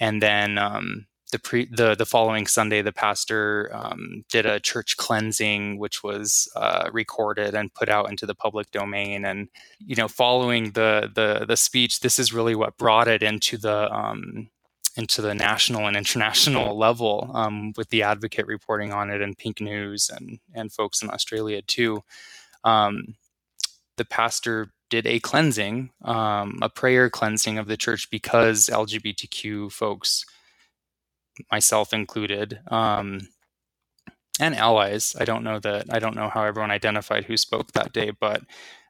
and 0.00 0.22
then 0.22 0.56
um, 0.58 1.06
the 1.30 1.38
pre 1.38 1.66
the 1.66 1.94
the 1.94 2.06
following 2.06 2.46
Sunday, 2.46 2.80
the 2.80 2.92
pastor 2.92 3.70
um, 3.74 4.24
did 4.30 4.46
a 4.46 4.58
church 4.60 4.96
cleansing, 4.96 5.78
which 5.78 6.02
was 6.02 6.48
uh, 6.56 6.88
recorded 6.90 7.54
and 7.54 7.74
put 7.74 7.90
out 7.90 8.08
into 8.08 8.24
the 8.24 8.34
public 8.34 8.70
domain. 8.70 9.26
And 9.26 9.48
you 9.78 9.96
know, 9.96 10.08
following 10.08 10.70
the 10.72 11.10
the 11.14 11.44
the 11.46 11.56
speech, 11.56 12.00
this 12.00 12.18
is 12.18 12.32
really 12.32 12.54
what 12.54 12.78
brought 12.78 13.08
it 13.08 13.22
into 13.22 13.58
the 13.58 13.92
into 14.96 15.20
the 15.22 15.34
national 15.34 15.86
and 15.86 15.96
international 15.96 16.76
level 16.86 17.30
um, 17.34 17.72
with 17.76 17.88
the 17.90 18.02
advocate 18.02 18.46
reporting 18.46 18.92
on 18.92 19.10
it 19.10 19.20
and 19.20 19.36
pink 19.38 19.60
news 19.60 20.10
and 20.10 20.38
and 20.54 20.72
folks 20.72 21.02
in 21.02 21.10
australia 21.10 21.62
too. 21.62 22.02
Um, 22.64 23.16
the 23.96 24.04
pastor 24.04 24.72
did 24.90 25.06
a 25.06 25.20
cleansing 25.20 25.90
um, 26.04 26.58
a 26.62 26.68
prayer 26.68 27.10
cleansing 27.10 27.58
of 27.58 27.66
the 27.66 27.76
church 27.76 28.10
because 28.10 28.66
lgbtq 28.66 29.70
folks 29.72 30.24
myself 31.50 31.92
included 31.92 32.60
um, 32.68 33.20
and 34.40 34.54
allies 34.54 35.16
i 35.18 35.24
don't 35.24 35.44
know 35.44 35.58
that 35.58 35.86
i 35.90 35.98
don't 35.98 36.16
know 36.16 36.28
how 36.28 36.44
everyone 36.44 36.70
identified 36.70 37.24
who 37.24 37.36
spoke 37.36 37.72
that 37.72 37.92
day 37.92 38.10
but 38.20 38.42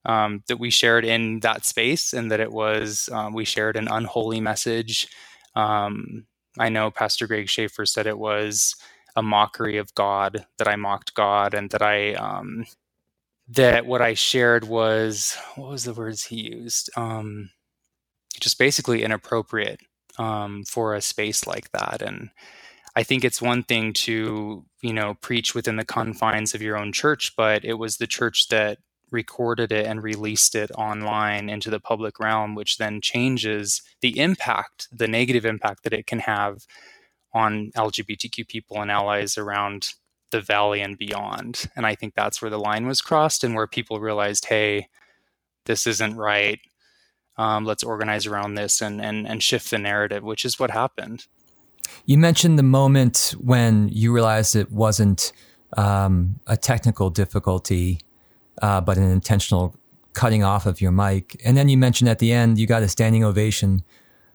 um, 0.04 0.44
that 0.46 0.60
we 0.60 0.70
shared 0.70 1.04
in 1.04 1.40
that 1.40 1.64
space 1.64 2.12
and 2.12 2.30
that 2.30 2.38
it 2.38 2.52
was 2.52 3.08
um, 3.12 3.32
we 3.32 3.44
shared 3.44 3.76
an 3.76 3.88
unholy 3.88 4.40
message 4.40 5.08
um, 5.56 6.26
I 6.58 6.68
know 6.70 6.92
Pastor 6.92 7.26
Greg 7.26 7.48
Schaefer 7.48 7.86
said 7.86 8.06
it 8.06 8.18
was 8.18 8.76
a 9.16 9.22
mockery 9.22 9.78
of 9.78 9.94
God, 9.94 10.46
that 10.58 10.68
I 10.68 10.76
mocked 10.76 11.14
God, 11.14 11.54
and 11.54 11.70
that 11.70 11.82
I 11.82 12.14
um, 12.14 12.66
that 13.48 13.86
what 13.86 14.02
I 14.02 14.14
shared 14.14 14.64
was 14.64 15.36
what 15.56 15.70
was 15.70 15.84
the 15.84 15.94
words 15.94 16.24
he 16.24 16.50
used? 16.52 16.90
Um, 16.96 17.50
just 18.40 18.58
basically 18.58 19.02
inappropriate 19.02 19.80
um, 20.18 20.64
for 20.64 20.94
a 20.94 21.02
space 21.02 21.46
like 21.46 21.70
that. 21.72 22.02
And 22.02 22.30
I 22.96 23.02
think 23.04 23.24
it's 23.24 23.42
one 23.42 23.62
thing 23.62 23.92
to 23.94 24.64
you 24.82 24.92
know 24.92 25.14
preach 25.22 25.54
within 25.54 25.76
the 25.76 25.84
confines 25.84 26.54
of 26.54 26.62
your 26.62 26.78
own 26.78 26.92
church, 26.92 27.34
but 27.36 27.64
it 27.64 27.74
was 27.74 27.98
the 27.98 28.06
church 28.06 28.48
that 28.48 28.78
recorded 29.10 29.72
it 29.72 29.86
and 29.86 30.02
released 30.02 30.54
it 30.54 30.70
online 30.72 31.48
into 31.48 31.70
the 31.70 31.80
public 31.80 32.18
realm, 32.18 32.54
which 32.54 32.78
then 32.78 33.00
changes 33.00 33.82
the 34.00 34.18
impact, 34.18 34.88
the 34.92 35.08
negative 35.08 35.44
impact 35.44 35.84
that 35.84 35.92
it 35.92 36.06
can 36.06 36.20
have 36.20 36.66
on 37.32 37.70
LGBTQ 37.76 38.48
people 38.48 38.80
and 38.80 38.90
allies 38.90 39.38
around 39.38 39.94
the 40.30 40.40
valley 40.40 40.80
and 40.80 40.98
beyond. 40.98 41.70
And 41.76 41.86
I 41.86 41.94
think 41.94 42.14
that's 42.14 42.42
where 42.42 42.50
the 42.50 42.58
line 42.58 42.86
was 42.86 43.00
crossed 43.00 43.44
and 43.44 43.54
where 43.54 43.66
people 43.66 44.00
realized, 44.00 44.46
hey, 44.46 44.88
this 45.66 45.86
isn't 45.86 46.16
right. 46.16 46.58
Um, 47.36 47.64
let's 47.64 47.84
organize 47.84 48.26
around 48.26 48.54
this 48.54 48.80
and, 48.80 49.00
and 49.00 49.28
and 49.28 49.42
shift 49.42 49.70
the 49.70 49.78
narrative, 49.78 50.22
which 50.22 50.44
is 50.44 50.58
what 50.58 50.70
happened. 50.70 51.26
You 52.06 52.18
mentioned 52.18 52.58
the 52.58 52.62
moment 52.62 53.34
when 53.38 53.88
you 53.88 54.12
realized 54.12 54.56
it 54.56 54.72
wasn't 54.72 55.32
um, 55.76 56.40
a 56.46 56.56
technical 56.56 57.10
difficulty 57.10 58.00
uh, 58.62 58.80
but 58.80 58.96
an 58.96 59.10
intentional 59.10 59.74
cutting 60.12 60.42
off 60.42 60.66
of 60.66 60.80
your 60.80 60.90
mic. 60.90 61.40
And 61.44 61.56
then 61.56 61.68
you 61.68 61.76
mentioned 61.76 62.08
at 62.08 62.18
the 62.18 62.32
end 62.32 62.58
you 62.58 62.66
got 62.66 62.82
a 62.82 62.88
standing 62.88 63.22
ovation. 63.22 63.84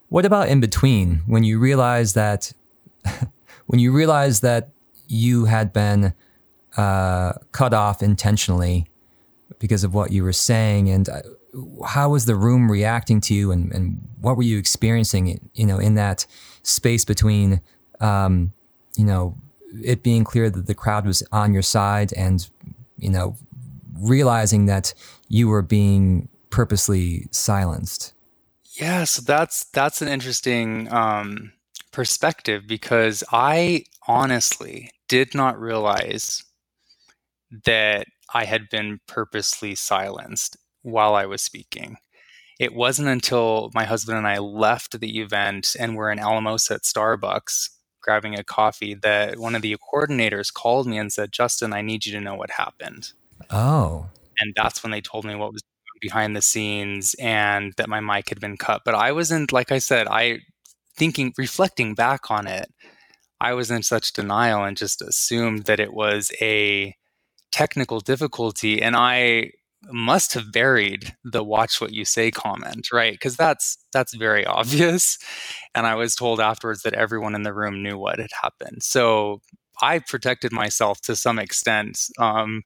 What 0.10 0.26
about 0.26 0.50
in 0.50 0.60
between 0.60 1.24
when 1.26 1.44
you 1.44 1.60
realized 1.60 2.16
that 2.16 2.54
when 3.68 3.80
you 3.80 3.92
realized 3.92 4.42
that 4.44 4.70
you 5.08 5.46
had 5.46 5.74
been 5.74 6.14
uh, 6.78 7.34
cut 7.52 7.74
off 7.74 8.02
intentionally 8.02 8.88
because 9.60 9.84
of 9.84 9.94
what 9.94 10.12
you 10.12 10.24
were 10.24 10.34
saying 10.34 10.90
and 10.90 11.10
uh, 11.10 11.22
how 11.86 12.10
was 12.10 12.26
the 12.26 12.36
room 12.36 12.72
reacting 12.72 13.20
to 13.22 13.34
you 13.34 13.52
and, 13.52 13.72
and 13.74 14.02
what 14.22 14.38
were 14.38 14.44
you 14.44 14.58
experiencing 14.58 15.50
you 15.54 15.66
know 15.66 15.78
in 15.78 15.96
that 15.96 16.26
space 16.64 17.04
between 17.04 17.60
um, 18.00 18.54
you 18.96 19.04
know 19.04 19.36
it 19.84 20.04
being 20.04 20.24
clear 20.24 20.50
that 20.50 20.68
the 20.68 20.74
crowd 20.74 21.06
was 21.06 21.24
on 21.32 21.54
your 21.54 21.62
side 21.62 22.14
and 22.14 22.50
you 22.98 23.10
know 23.10 23.36
realizing 24.02 24.66
that 24.66 24.94
you 25.28 25.48
were 25.48 25.62
being 25.62 26.30
purposely 26.50 27.28
silenced. 27.32 28.14
Yeah, 28.74 29.04
so 29.04 29.22
that's 29.22 29.66
that's 29.66 30.02
an 30.02 30.08
interesting 30.08 30.92
um, 30.92 31.54
perspective 31.92 32.64
because 32.68 33.24
I 33.32 33.86
honestly 34.08 34.92
did 35.08 35.36
not 35.36 35.60
realize 35.60 36.44
that 37.66 38.08
I 38.34 38.46
had 38.46 38.70
been 38.70 39.00
purposely 39.08 39.76
silenced 39.76 40.58
while 40.84 41.16
I 41.16 41.26
was 41.26 41.42
speaking. 41.42 41.98
It 42.60 42.74
wasn't 42.74 43.10
until 43.10 43.72
my 43.74 43.86
husband 43.86 44.18
and 44.18 44.28
I 44.28 44.38
left 44.38 45.00
the 45.00 45.20
event 45.20 45.76
and 45.80 45.96
were 45.96 46.12
in 46.12 46.20
Alamosa 46.20 46.76
at 46.76 46.84
Starbucks 46.84 47.70
grabbing 48.02 48.38
a 48.38 48.44
coffee 48.44 48.94
that 48.96 49.38
one 49.38 49.56
of 49.56 49.62
the 49.62 49.76
coordinators 49.92 50.54
called 50.54 50.88
me 50.88 50.98
and 50.98 51.12
said, 51.12 51.32
Justin, 51.32 51.74
I 51.74 51.82
need 51.82 52.06
you 52.06 52.12
to 52.14 52.22
know 52.22 52.36
what 52.36 52.52
happened. 52.52 53.14
Oh. 53.50 54.08
And 54.40 54.54
that's 54.56 54.84
when 54.84 54.92
they 54.92 55.02
told 55.02 55.26
me 55.26 55.36
what 55.36 55.54
was 55.54 55.62
behind 56.02 56.36
the 56.36 56.42
scenes 56.42 57.16
and 57.20 57.74
that 57.78 57.90
my 57.90 58.00
mic 58.00 58.30
had 58.30 58.40
been 58.40 58.58
cut. 58.58 58.82
But 58.84 58.96
I 58.96 59.12
wasn't, 59.12 59.54
like 59.54 59.72
I 59.72 59.78
said, 59.78 60.08
I 60.08 60.40
thinking, 60.98 61.34
reflecting 61.38 61.94
back 61.94 62.30
on 62.30 62.48
it, 62.48 62.70
I 63.40 63.54
was 63.54 63.72
in 63.72 63.84
such 63.84 64.14
denial 64.14 64.64
and 64.64 64.76
just 64.76 65.02
assumed 65.02 65.66
that 65.66 65.80
it 65.80 65.94
was 65.94 66.32
a 66.42 66.96
technical 67.52 68.00
difficulty. 68.00 68.82
And 68.82 68.96
I 68.96 69.52
must 69.90 70.34
have 70.34 70.52
buried 70.52 71.16
the 71.24 71.44
watch 71.44 71.82
what 71.82 71.92
you 71.92 72.06
say 72.06 72.30
comment 72.30 72.92
right 72.92 73.14
because 73.14 73.36
that's 73.36 73.78
that's 73.92 74.14
very 74.14 74.46
obvious 74.60 75.18
and 75.74 75.88
i 75.88 75.96
was 75.96 76.16
told 76.16 76.40
afterwards 76.40 76.84
that 76.84 76.94
everyone 76.94 77.34
in 77.34 77.44
the 77.44 77.54
room 77.54 77.82
knew 77.82 77.98
what 77.98 78.20
had 78.20 78.30
happened 78.44 78.84
so 78.84 79.42
i 79.82 79.98
protected 79.98 80.52
myself 80.52 81.02
to 81.02 81.16
some 81.16 81.40
extent 81.40 81.98
um, 82.20 82.62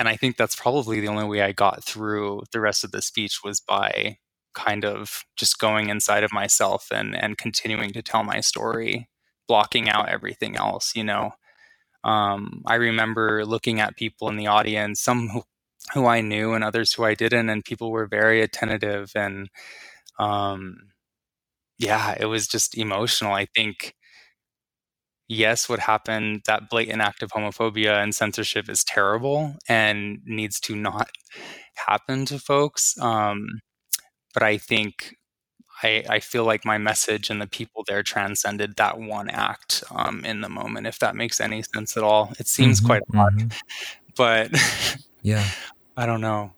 and 0.00 0.08
I 0.08 0.16
think 0.16 0.38
that's 0.38 0.56
probably 0.56 1.00
the 1.00 1.08
only 1.08 1.26
way 1.26 1.42
I 1.42 1.52
got 1.52 1.84
through 1.84 2.44
the 2.52 2.60
rest 2.60 2.84
of 2.84 2.92
the 2.92 3.02
speech 3.02 3.40
was 3.44 3.60
by 3.60 4.18
kind 4.54 4.86
of 4.86 5.24
just 5.38 5.60
going 5.60 5.90
inside 5.90 6.24
of 6.24 6.32
myself 6.34 6.88
and 6.92 7.16
and 7.16 7.38
continuing 7.38 7.92
to 7.92 8.02
tell 8.02 8.24
my 8.24 8.40
story, 8.40 9.10
blocking 9.48 9.90
out 9.90 10.10
everything 10.10 10.56
else, 10.56 10.96
you 10.96 11.04
know. 11.04 11.32
Um, 12.04 12.62
I 12.66 12.76
remember 12.76 13.44
looking 13.46 13.80
at 13.80 13.96
people 13.96 14.28
in 14.28 14.36
the 14.36 14.46
audience, 14.48 15.00
some 15.00 15.28
who, 15.28 15.42
who 15.94 16.06
I 16.06 16.20
knew 16.22 16.54
and 16.54 16.64
others 16.64 16.94
who 16.94 17.04
I 17.04 17.14
didn't, 17.14 17.50
and 17.50 17.64
people 17.64 17.90
were 17.92 18.06
very 18.06 18.42
attentive 18.42 19.12
and 19.16 19.50
um, 20.18 20.76
yeah, 21.78 22.14
it 22.18 22.26
was 22.26 22.46
just 22.46 22.76
emotional. 22.76 23.32
I 23.32 23.46
think 23.46 23.94
yes, 25.30 25.68
what 25.68 25.78
happened, 25.78 26.42
that 26.46 26.68
blatant 26.68 27.00
act 27.00 27.22
of 27.22 27.30
homophobia 27.30 28.02
and 28.02 28.14
censorship 28.14 28.68
is 28.68 28.82
terrible 28.82 29.54
and 29.68 30.18
needs 30.26 30.58
to 30.58 30.74
not 30.74 31.08
happen 31.76 32.26
to 32.26 32.38
folks. 32.38 32.98
Um, 33.00 33.60
but 34.34 34.42
I 34.42 34.58
think 34.58 35.14
I, 35.84 36.04
I, 36.10 36.20
feel 36.20 36.44
like 36.44 36.64
my 36.64 36.78
message 36.78 37.30
and 37.30 37.40
the 37.40 37.46
people 37.46 37.84
there 37.86 38.02
transcended 38.02 38.76
that 38.76 38.98
one 38.98 39.30
act 39.30 39.84
um, 39.92 40.24
in 40.24 40.40
the 40.40 40.48
moment, 40.48 40.88
if 40.88 40.98
that 40.98 41.14
makes 41.14 41.40
any 41.40 41.62
sense 41.62 41.96
at 41.96 42.02
all. 42.02 42.32
It 42.40 42.48
seems 42.48 42.80
mm-hmm, 42.80 42.86
quite 42.86 43.02
odd, 43.14 43.34
mm-hmm. 43.34 43.48
but 44.16 44.50
yeah, 45.22 45.46
I 45.96 46.06
don't 46.06 46.20
know. 46.20 46.52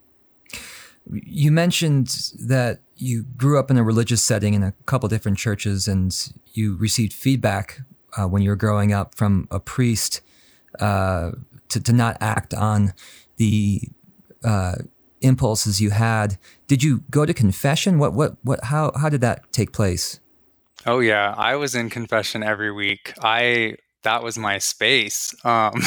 You 1.11 1.51
mentioned 1.51 2.31
that 2.39 2.79
you 2.95 3.23
grew 3.37 3.59
up 3.59 3.69
in 3.69 3.77
a 3.77 3.83
religious 3.83 4.23
setting 4.23 4.55
in 4.55 4.63
a 4.63 4.73
couple 4.85 5.07
different 5.09 5.37
churches 5.37 5.87
and 5.87 6.15
you 6.53 6.75
received 6.77 7.13
feedback 7.13 7.81
uh, 8.17 8.27
when 8.27 8.41
you 8.41 8.49
were 8.49 8.55
growing 8.55 8.93
up 8.93 9.15
from 9.15 9.47
a 9.51 9.59
priest 9.59 10.21
uh, 10.79 11.31
to, 11.69 11.79
to 11.79 11.93
not 11.93 12.17
act 12.19 12.53
on 12.53 12.93
the 13.37 13.81
uh, 14.43 14.75
impulses 15.21 15.81
you 15.81 15.89
had. 15.91 16.37
Did 16.67 16.83
you 16.83 17.03
go 17.09 17.25
to 17.25 17.33
confession? 17.33 17.97
What 17.97 18.13
what 18.13 18.35
what? 18.43 18.65
How 18.65 18.91
how 18.95 19.09
did 19.09 19.21
that 19.21 19.51
take 19.51 19.71
place? 19.71 20.19
Oh 20.85 20.99
yeah, 20.99 21.33
I 21.37 21.55
was 21.55 21.75
in 21.75 21.89
confession 21.89 22.43
every 22.43 22.71
week. 22.71 23.13
I 23.21 23.77
that 24.03 24.23
was 24.23 24.37
my 24.37 24.57
space. 24.59 25.33
Um, 25.45 25.73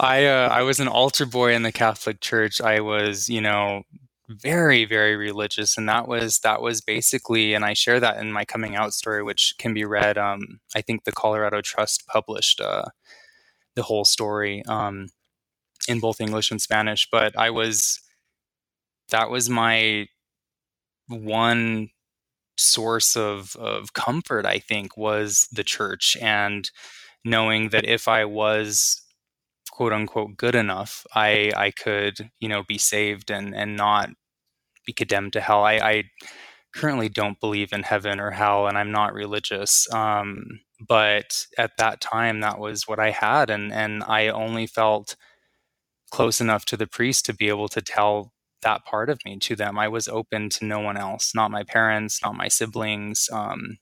I 0.00 0.26
uh, 0.26 0.48
I 0.52 0.62
was 0.62 0.80
an 0.80 0.88
altar 0.88 1.26
boy 1.26 1.54
in 1.54 1.62
the 1.62 1.72
Catholic 1.72 2.20
Church. 2.20 2.60
I 2.60 2.80
was 2.80 3.28
you 3.28 3.40
know 3.40 3.82
very 4.28 4.86
very 4.86 5.16
religious 5.16 5.76
and 5.76 5.88
that 5.88 6.08
was 6.08 6.38
that 6.38 6.62
was 6.62 6.80
basically 6.80 7.52
and 7.52 7.64
i 7.64 7.74
share 7.74 8.00
that 8.00 8.16
in 8.16 8.32
my 8.32 8.44
coming 8.44 8.74
out 8.74 8.94
story 8.94 9.22
which 9.22 9.54
can 9.58 9.74
be 9.74 9.84
read 9.84 10.16
um, 10.16 10.60
i 10.74 10.80
think 10.80 11.04
the 11.04 11.12
colorado 11.12 11.60
trust 11.60 12.06
published 12.06 12.60
uh, 12.60 12.84
the 13.76 13.82
whole 13.82 14.04
story 14.04 14.64
um, 14.66 15.08
in 15.88 16.00
both 16.00 16.20
english 16.20 16.50
and 16.50 16.62
spanish 16.62 17.06
but 17.12 17.38
i 17.38 17.50
was 17.50 18.00
that 19.10 19.30
was 19.30 19.50
my 19.50 20.06
one 21.08 21.90
source 22.56 23.16
of 23.16 23.56
of 23.56 23.92
comfort 23.92 24.46
i 24.46 24.58
think 24.58 24.96
was 24.96 25.48
the 25.52 25.64
church 25.64 26.16
and 26.22 26.70
knowing 27.24 27.70
that 27.70 27.84
if 27.84 28.08
i 28.08 28.24
was 28.24 29.03
quote 29.74 29.92
unquote 29.92 30.36
good 30.36 30.54
enough, 30.54 31.06
I 31.14 31.52
I 31.56 31.70
could 31.72 32.30
you 32.40 32.48
know 32.48 32.62
be 32.64 32.78
saved 32.78 33.30
and 33.30 33.54
and 33.54 33.76
not 33.76 34.10
be 34.86 34.92
condemned 34.92 35.32
to 35.34 35.40
hell. 35.40 35.64
I, 35.64 35.74
I 35.74 36.04
currently 36.76 37.08
don't 37.08 37.40
believe 37.40 37.72
in 37.72 37.82
heaven 37.82 38.20
or 38.20 38.30
hell, 38.32 38.66
and 38.68 38.78
I'm 38.78 38.92
not 38.92 39.14
religious. 39.14 39.92
Um, 39.92 40.60
but 40.86 41.46
at 41.58 41.72
that 41.78 42.00
time, 42.00 42.40
that 42.40 42.58
was 42.58 42.88
what 42.88 43.00
I 43.00 43.10
had, 43.10 43.50
and 43.50 43.72
and 43.72 44.04
I 44.04 44.28
only 44.28 44.66
felt 44.66 45.16
close 46.12 46.40
enough 46.40 46.64
to 46.66 46.76
the 46.76 46.86
priest 46.86 47.26
to 47.26 47.34
be 47.34 47.48
able 47.48 47.68
to 47.68 47.82
tell 47.82 48.32
that 48.62 48.84
part 48.84 49.10
of 49.10 49.18
me 49.24 49.38
to 49.38 49.56
them. 49.56 49.78
I 49.78 49.88
was 49.88 50.08
open 50.08 50.48
to 50.50 50.64
no 50.64 50.80
one 50.80 50.96
else, 50.96 51.34
not 51.34 51.50
my 51.50 51.64
parents, 51.64 52.20
not 52.22 52.36
my 52.36 52.48
siblings. 52.48 53.28
Um, 53.32 53.78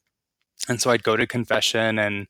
and 0.68 0.80
so 0.80 0.90
I'd 0.90 1.02
go 1.02 1.16
to 1.16 1.26
confession 1.26 1.98
and 1.98 2.26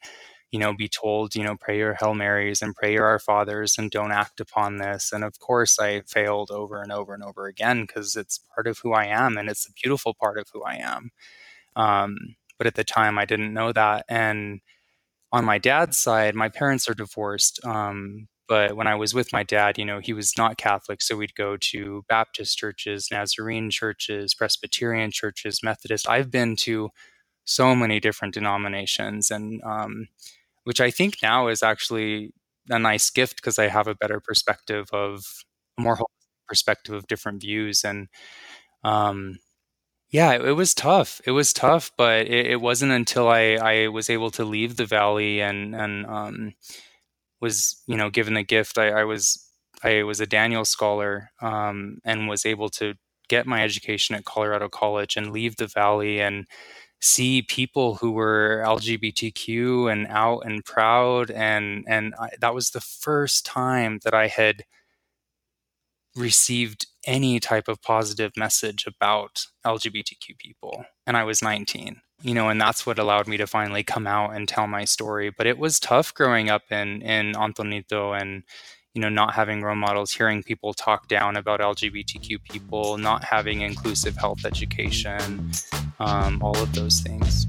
you 0.53 0.61
know, 0.61 0.75
be 0.75 0.89
told, 0.89 1.35
you 1.35 1.45
know, 1.45 1.57
pray 1.59 1.79
your 1.79 1.95
Hail 1.95 2.15
Marys 2.15 2.63
and 2.63 2.77
pray 2.77 2.93
your 2.93 3.07
Our 3.07 3.19
Fathers 3.19 3.77
and 3.79 3.91
don't 3.91 4.13
act 4.13 4.41
upon 4.41 4.77
this. 4.79 5.13
And 5.13 5.25
of 5.25 5.41
course, 5.41 5.81
I 5.81 6.03
failed 6.03 6.51
over 6.53 6.83
and 6.83 6.93
over 6.93 7.15
and 7.15 7.25
over 7.25 7.47
again 7.47 7.83
because 7.87 8.17
it's 8.17 8.39
part 8.55 8.69
of 8.69 8.79
who 8.79 8.93
I 8.93 9.07
am 9.07 9.39
and 9.39 9.49
it's 9.49 9.67
a 9.67 9.73
beautiful 9.73 10.15
part 10.15 10.39
of 10.39 10.47
who 10.53 10.63
I 10.63 10.77
am. 10.77 11.11
Um, 11.77 12.17
but 12.59 12.67
at 12.69 12.77
the 12.77 12.85
time, 12.85 13.19
I 13.19 13.25
didn't 13.25 13.55
know 13.55 13.73
that. 13.73 14.05
And 14.09 14.61
on 15.33 15.45
my 15.45 15.59
dad's 15.59 15.97
side, 15.97 16.35
my 16.35 16.49
parents 16.51 16.89
are 16.89 16.95
divorced. 16.95 17.65
Um, 17.65 18.29
but 18.49 18.77
when 18.77 18.87
I 18.87 18.95
was 18.97 19.15
with 19.15 19.33
my 19.33 19.43
dad, 19.43 19.79
you 19.79 19.85
know, 19.85 20.01
he 20.01 20.13
was 20.13 20.37
not 20.37 20.59
Catholic. 20.59 21.01
So 21.03 21.17
we'd 21.17 21.35
go 21.35 21.57
to 21.57 22.05
Baptist 22.09 22.59
churches, 22.59 23.09
Nazarene 23.11 23.71
churches, 23.71 24.35
Presbyterian 24.35 25.11
churches, 25.11 25.63
Methodist. 25.63 26.09
I've 26.09 26.31
been 26.31 26.57
to 26.57 26.91
so 27.45 27.75
many 27.75 28.01
different 28.01 28.35
denominations. 28.35 29.31
And, 29.31 29.63
um, 29.65 30.09
which 30.65 30.81
I 30.81 30.91
think 30.91 31.17
now 31.23 31.49
is 31.49 31.63
actually 31.63 32.33
a 32.69 32.79
nice 32.79 33.11
gift 33.11 33.37
because 33.37 33.59
I 33.59 33.69
have 33.69 33.89
a 33.89 33.95
better 33.95 34.21
perspective 34.21 34.89
of 34.93 35.25
a 35.79 35.83
more 35.83 35.99
perspective 36.49 36.95
of 36.95 37.07
different 37.07 37.41
views 37.41 37.85
and 37.85 38.09
um, 38.85 39.39
yeah, 40.11 40.33
it, 40.33 40.45
it, 40.45 40.53
was 40.53 40.75
tough. 40.75 41.21
It 41.25 41.31
was 41.31 41.53
tough, 41.53 41.91
but 41.97 42.27
it, 42.27 42.47
it, 42.47 42.61
wasn't 42.61 42.93
until 42.93 43.29
I, 43.29 43.55
I 43.55 43.89
was 43.89 44.11
able 44.11 44.31
to 44.33 44.45
leave 44.45 44.77
the 44.77 44.85
valley 44.85 45.41
and 45.41 45.75
and 45.75 46.05
um, 46.07 46.53
was 47.41 47.83
you 47.87 47.97
know 47.97 48.11
given 48.11 48.35
the 48.35 48.43
gift. 48.43 48.79
I, 48.79 48.91
I 48.91 49.05
was 49.05 49.43
I 49.83 50.03
was 50.05 50.21
a 50.21 50.27
Daniels 50.27 50.71
scholar 50.71 51.31
um, 51.41 51.99
and 52.05 52.29
was 52.29 52.47
able 52.47 52.69
to 52.71 52.95
get 53.29 53.47
my 53.47 53.63
education 53.63 54.15
at 54.15 54.25
Colorado 54.25 54.69
College 54.69 55.17
and 55.17 55.33
leave 55.33 55.57
the 55.57 55.67
valley 55.67 56.21
and 56.21 56.47
see 57.03 57.43
people 57.43 57.97
who 57.97 58.13
were 58.13 58.63
LGBTQ 58.65 59.89
and 59.93 60.07
out 60.09 60.41
and 60.47 60.65
proud 60.65 61.31
and 61.31 61.85
and 61.89 62.15
I, 62.21 62.31
that 62.41 62.55
was 62.55 62.71
the 62.71 62.81
first 62.81 63.45
time 63.45 64.01
that 64.05 64.15
I 64.15 64.29
had 64.29 64.65
received 66.15 66.87
any 67.07 67.41
type 67.41 67.69
of 67.69 67.81
positive 67.83 68.33
message 68.37 68.87
about 68.87 69.47
LGBTQ 69.67 70.39
people 70.39 70.85
and 71.07 71.17
I 71.17 71.25
was 71.25 71.43
19 71.43 72.01
you 72.21 72.35
know 72.35 72.49
and 72.51 72.61
that's 72.61 72.87
what 72.87 72.99
allowed 72.99 73.27
me 73.27 73.37
to 73.39 73.47
finally 73.47 73.83
come 73.83 74.07
out 74.07 74.35
and 74.35 74.47
tell 74.47 74.67
my 74.69 74.85
story. 74.85 75.31
But 75.37 75.47
it 75.47 75.59
was 75.59 75.81
tough 75.81 76.15
growing 76.15 76.51
up 76.51 76.63
in 76.71 77.03
in 77.03 77.33
Antonito 77.33 78.21
and 78.21 78.45
you 78.95 79.01
know 79.01 79.09
not 79.09 79.35
having 79.35 79.63
role 79.63 79.75
models 79.75 80.13
hearing 80.13 80.43
people 80.43 80.75
talk 80.75 81.09
down 81.09 81.37
about 81.37 81.61
lgbtq 81.61 82.43
people 82.45 82.99
not 82.99 83.25
having 83.25 83.63
inclusive 83.63 84.17
health 84.17 84.45
education 84.45 85.51
um, 85.99 86.43
all 86.43 86.57
of 86.59 86.73
those 86.75 87.01
things 87.01 87.47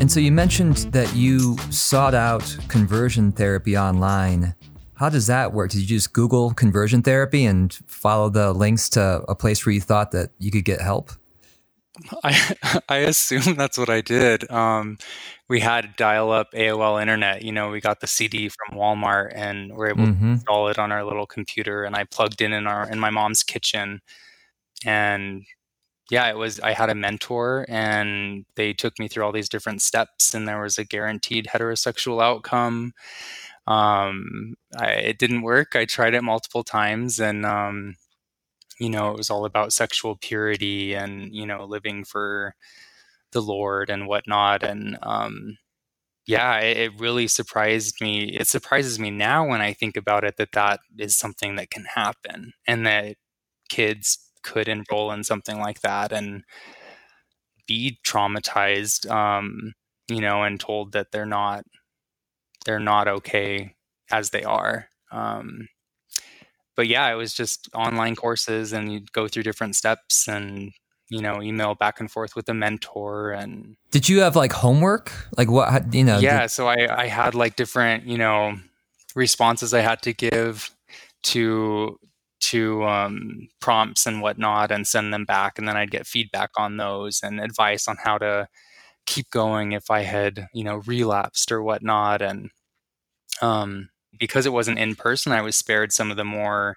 And 0.00 0.10
so 0.10 0.18
you 0.18 0.32
mentioned 0.32 0.76
that 0.92 1.14
you 1.14 1.58
sought 1.68 2.14
out 2.14 2.56
conversion 2.68 3.32
therapy 3.32 3.76
online. 3.76 4.54
How 5.00 5.08
does 5.08 5.28
that 5.28 5.54
work? 5.54 5.70
Did 5.70 5.80
you 5.80 5.86
just 5.86 6.12
Google 6.12 6.52
conversion 6.52 7.00
therapy 7.00 7.46
and 7.46 7.72
follow 7.86 8.28
the 8.28 8.52
links 8.52 8.90
to 8.90 9.24
a 9.26 9.34
place 9.34 9.64
where 9.64 9.72
you 9.72 9.80
thought 9.80 10.10
that 10.10 10.28
you 10.38 10.50
could 10.50 10.66
get 10.66 10.82
help? 10.82 11.12
I 12.22 12.54
I 12.88 12.96
assume 12.96 13.54
that's 13.54 13.78
what 13.78 13.88
I 13.88 14.02
did. 14.02 14.50
Um, 14.50 14.98
we 15.48 15.60
had 15.60 15.96
dial-up 15.96 16.52
AOL 16.52 17.00
internet. 17.00 17.40
You 17.40 17.50
know, 17.50 17.70
we 17.70 17.80
got 17.80 18.00
the 18.00 18.06
CD 18.06 18.50
from 18.50 18.76
Walmart 18.76 19.32
and 19.34 19.74
we're 19.74 19.88
able 19.88 20.04
mm-hmm. 20.04 20.22
to 20.22 20.32
install 20.32 20.68
it 20.68 20.78
on 20.78 20.92
our 20.92 21.02
little 21.02 21.26
computer. 21.26 21.84
And 21.84 21.96
I 21.96 22.04
plugged 22.04 22.42
in 22.42 22.52
in 22.52 22.66
our 22.66 22.86
in 22.86 23.00
my 23.00 23.08
mom's 23.08 23.42
kitchen, 23.42 24.02
and 24.84 25.46
yeah, 26.10 26.28
it 26.28 26.36
was. 26.36 26.60
I 26.60 26.74
had 26.74 26.90
a 26.90 26.94
mentor, 26.94 27.64
and 27.70 28.44
they 28.54 28.74
took 28.74 28.98
me 28.98 29.08
through 29.08 29.24
all 29.24 29.32
these 29.32 29.48
different 29.48 29.80
steps, 29.80 30.34
and 30.34 30.46
there 30.46 30.60
was 30.60 30.76
a 30.76 30.84
guaranteed 30.84 31.46
heterosexual 31.46 32.22
outcome 32.22 32.92
um, 33.66 34.54
I, 34.76 34.92
it 34.92 35.18
didn't 35.18 35.42
work. 35.42 35.76
I 35.76 35.84
tried 35.84 36.14
it 36.14 36.22
multiple 36.22 36.64
times, 36.64 37.20
and 37.20 37.44
um, 37.46 37.96
you 38.78 38.90
know, 38.90 39.10
it 39.10 39.16
was 39.16 39.30
all 39.30 39.44
about 39.44 39.72
sexual 39.72 40.16
purity 40.16 40.94
and 40.94 41.34
you 41.34 41.46
know, 41.46 41.64
living 41.64 42.04
for 42.04 42.54
the 43.32 43.40
Lord 43.42 43.90
and 43.90 44.08
whatnot. 44.08 44.62
And 44.62 44.98
um, 45.02 45.58
yeah, 46.26 46.58
it, 46.58 46.76
it, 46.76 47.00
really 47.00 47.28
surprised 47.28 48.00
me. 48.00 48.24
It 48.36 48.48
surprises 48.48 48.98
me 48.98 49.10
now 49.10 49.46
when 49.46 49.60
I 49.60 49.72
think 49.72 49.96
about 49.96 50.24
it 50.24 50.36
that 50.38 50.52
that 50.52 50.80
is 50.98 51.16
something 51.16 51.56
that 51.56 51.70
can 51.70 51.84
happen, 51.94 52.52
and 52.66 52.86
that 52.86 53.16
kids 53.68 54.18
could 54.42 54.68
enroll 54.68 55.12
in 55.12 55.22
something 55.24 55.58
like 55.60 55.82
that 55.82 56.12
and 56.12 56.44
be 57.66 57.98
traumatized. 58.06 59.08
Um, 59.10 59.74
you 60.08 60.20
know, 60.20 60.42
and 60.42 60.58
told 60.58 60.92
that 60.92 61.12
they're 61.12 61.24
not 61.26 61.64
they're 62.64 62.80
not 62.80 63.08
okay 63.08 63.74
as 64.10 64.30
they 64.30 64.42
are. 64.42 64.88
Um, 65.12 65.68
but 66.76 66.86
yeah, 66.86 67.10
it 67.12 67.16
was 67.16 67.34
just 67.34 67.68
online 67.74 68.16
courses, 68.16 68.72
and 68.72 68.92
you'd 68.92 69.12
go 69.12 69.28
through 69.28 69.42
different 69.42 69.76
steps, 69.76 70.28
and 70.28 70.72
you 71.10 71.20
know, 71.20 71.42
email 71.42 71.74
back 71.74 72.00
and 72.00 72.10
forth 72.10 72.36
with 72.36 72.48
a 72.48 72.54
mentor. 72.54 73.32
And 73.32 73.76
did 73.90 74.08
you 74.08 74.20
have 74.20 74.36
like 74.36 74.52
homework? 74.52 75.12
Like 75.36 75.50
what 75.50 75.92
you 75.92 76.04
know? 76.04 76.18
Yeah, 76.18 76.42
did- 76.42 76.50
so 76.50 76.68
I 76.68 77.02
I 77.02 77.06
had 77.08 77.34
like 77.34 77.56
different 77.56 78.06
you 78.06 78.16
know 78.18 78.56
responses 79.14 79.74
I 79.74 79.80
had 79.80 80.02
to 80.02 80.12
give 80.12 80.70
to 81.24 81.98
to 82.40 82.84
um, 82.84 83.48
prompts 83.60 84.06
and 84.06 84.22
whatnot 84.22 84.70
and 84.70 84.86
send 84.86 85.12
them 85.12 85.26
back 85.26 85.58
and 85.58 85.68
then 85.68 85.76
i'd 85.76 85.90
get 85.90 86.06
feedback 86.06 86.48
on 86.56 86.78
those 86.78 87.20
and 87.22 87.38
advice 87.38 87.86
on 87.86 87.98
how 88.02 88.16
to 88.16 88.48
keep 89.06 89.30
going 89.30 89.72
if 89.72 89.90
I 89.90 90.00
had, 90.00 90.48
you 90.52 90.64
know, 90.64 90.76
relapsed 90.86 91.50
or 91.52 91.62
whatnot. 91.62 92.22
And 92.22 92.50
um, 93.42 93.90
because 94.18 94.46
it 94.46 94.52
wasn't 94.52 94.78
in 94.78 94.94
person, 94.94 95.32
I 95.32 95.42
was 95.42 95.56
spared 95.56 95.92
some 95.92 96.10
of 96.10 96.16
the 96.16 96.24
more 96.24 96.76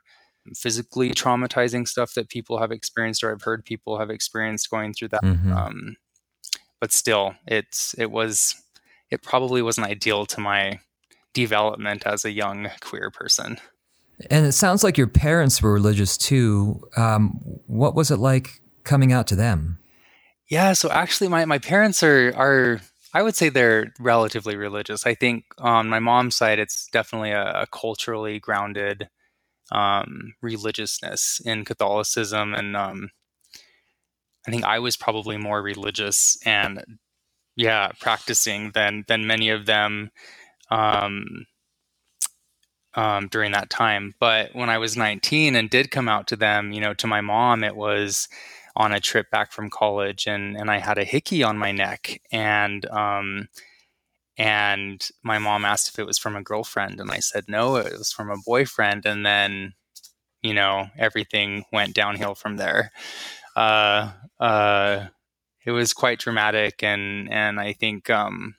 physically 0.56 1.12
traumatizing 1.12 1.88
stuff 1.88 2.14
that 2.16 2.30
people 2.30 2.60
have 2.60 2.72
experienced 2.72 3.24
or 3.24 3.32
I've 3.32 3.44
heard 3.44 3.64
people 3.64 3.98
have 4.00 4.10
experienced 4.10 4.70
going 4.70 4.94
through 4.94 5.10
that. 5.10 5.24
Mm-hmm. 5.24 5.54
Um, 5.54 5.96
but 6.80 6.92
still, 6.92 7.36
it's 7.48 7.96
it 7.98 8.12
was 8.12 8.56
it 9.10 9.22
probably 9.22 9.62
wasn't 9.62 9.88
ideal 9.88 10.26
to 10.26 10.42
my 10.42 10.80
development 11.34 12.06
as 12.06 12.26
a 12.26 12.32
young 12.32 12.70
queer 12.82 13.10
person. 13.10 13.58
And 14.30 14.46
it 14.46 14.52
sounds 14.52 14.84
like 14.84 14.98
your 14.98 15.08
parents 15.08 15.62
were 15.62 15.74
religious 15.74 16.18
too. 16.18 16.82
Um, 16.98 17.40
what 17.68 17.96
was 17.96 18.12
it 18.12 18.18
like 18.18 18.62
coming 18.84 19.12
out 19.12 19.28
to 19.28 19.36
them? 19.36 19.80
Yeah, 20.54 20.74
so 20.74 20.92
actually 20.92 21.30
my, 21.30 21.46
my 21.46 21.58
parents 21.58 22.04
are 22.04 22.32
are 22.36 22.82
I 23.12 23.24
would 23.24 23.36
say 23.36 23.50
they're 23.50 23.92
relatively 24.00 24.56
religious. 24.56 25.04
I 25.04 25.16
think 25.16 25.46
on 25.58 25.90
my 25.90 25.98
mom's 25.98 26.36
side 26.36 26.60
it's 26.60 26.88
definitely 26.90 27.32
a, 27.32 27.64
a 27.64 27.66
culturally 27.66 28.40
grounded 28.40 29.10
um, 29.72 30.36
religiousness 30.44 31.42
in 31.44 31.66
Catholicism 31.66 32.54
and 32.54 32.78
um, 32.78 33.10
I 34.48 34.52
think 34.52 34.64
I 34.64 34.78
was 34.78 34.96
probably 34.96 35.38
more 35.38 35.60
religious 35.60 36.38
and 36.46 36.84
yeah, 37.56 37.90
practicing 38.00 38.74
than 38.76 39.06
than 39.08 39.26
many 39.26 39.50
of 39.50 39.66
them. 39.66 40.12
Um, 40.70 41.48
um, 42.96 43.28
during 43.30 43.54
that 43.54 43.72
time. 43.72 44.14
But 44.20 44.54
when 44.54 44.70
I 44.70 44.78
was 44.78 44.96
19 44.96 45.56
and 45.56 45.68
did 45.68 45.90
come 45.90 46.08
out 46.08 46.28
to 46.28 46.36
them, 46.36 46.72
you 46.72 46.80
know, 46.80 46.94
to 46.94 47.08
my 47.08 47.22
mom, 47.22 47.64
it 47.64 47.76
was 47.76 48.28
on 48.76 48.92
a 48.92 49.00
trip 49.00 49.30
back 49.30 49.52
from 49.52 49.70
college, 49.70 50.28
and 50.28 50.58
and 50.58 50.70
I 50.72 50.80
had 50.80 50.98
a 50.98 51.04
hickey 51.04 51.44
on 51.44 51.58
my 51.58 51.72
neck, 51.72 52.22
and 52.32 52.86
um, 52.88 53.48
and 54.38 55.08
my 55.24 55.38
mom 55.40 55.66
asked 55.66 55.90
if 55.90 56.00
it 56.00 56.08
was 56.08 56.18
from 56.18 56.36
a 56.36 56.44
girlfriend, 56.44 57.00
and 57.00 57.12
I 57.12 57.20
said 57.20 57.46
no, 57.48 57.76
it 57.78 57.94
was 57.98 58.12
from 58.12 58.30
a 58.30 58.42
boyfriend, 58.46 59.06
and 59.06 59.26
then 59.26 59.74
you 60.42 60.54
know 60.54 60.88
everything 60.98 61.66
went 61.72 61.94
downhill 61.96 62.36
from 62.36 62.58
there. 62.58 62.92
Uh, 63.56 64.12
uh, 64.40 65.08
it 65.66 65.72
was 65.72 65.94
quite 65.94 66.20
dramatic, 66.20 66.84
and 66.84 67.32
and 67.32 67.60
I 67.60 67.74
think 67.74 68.10
um, 68.10 68.56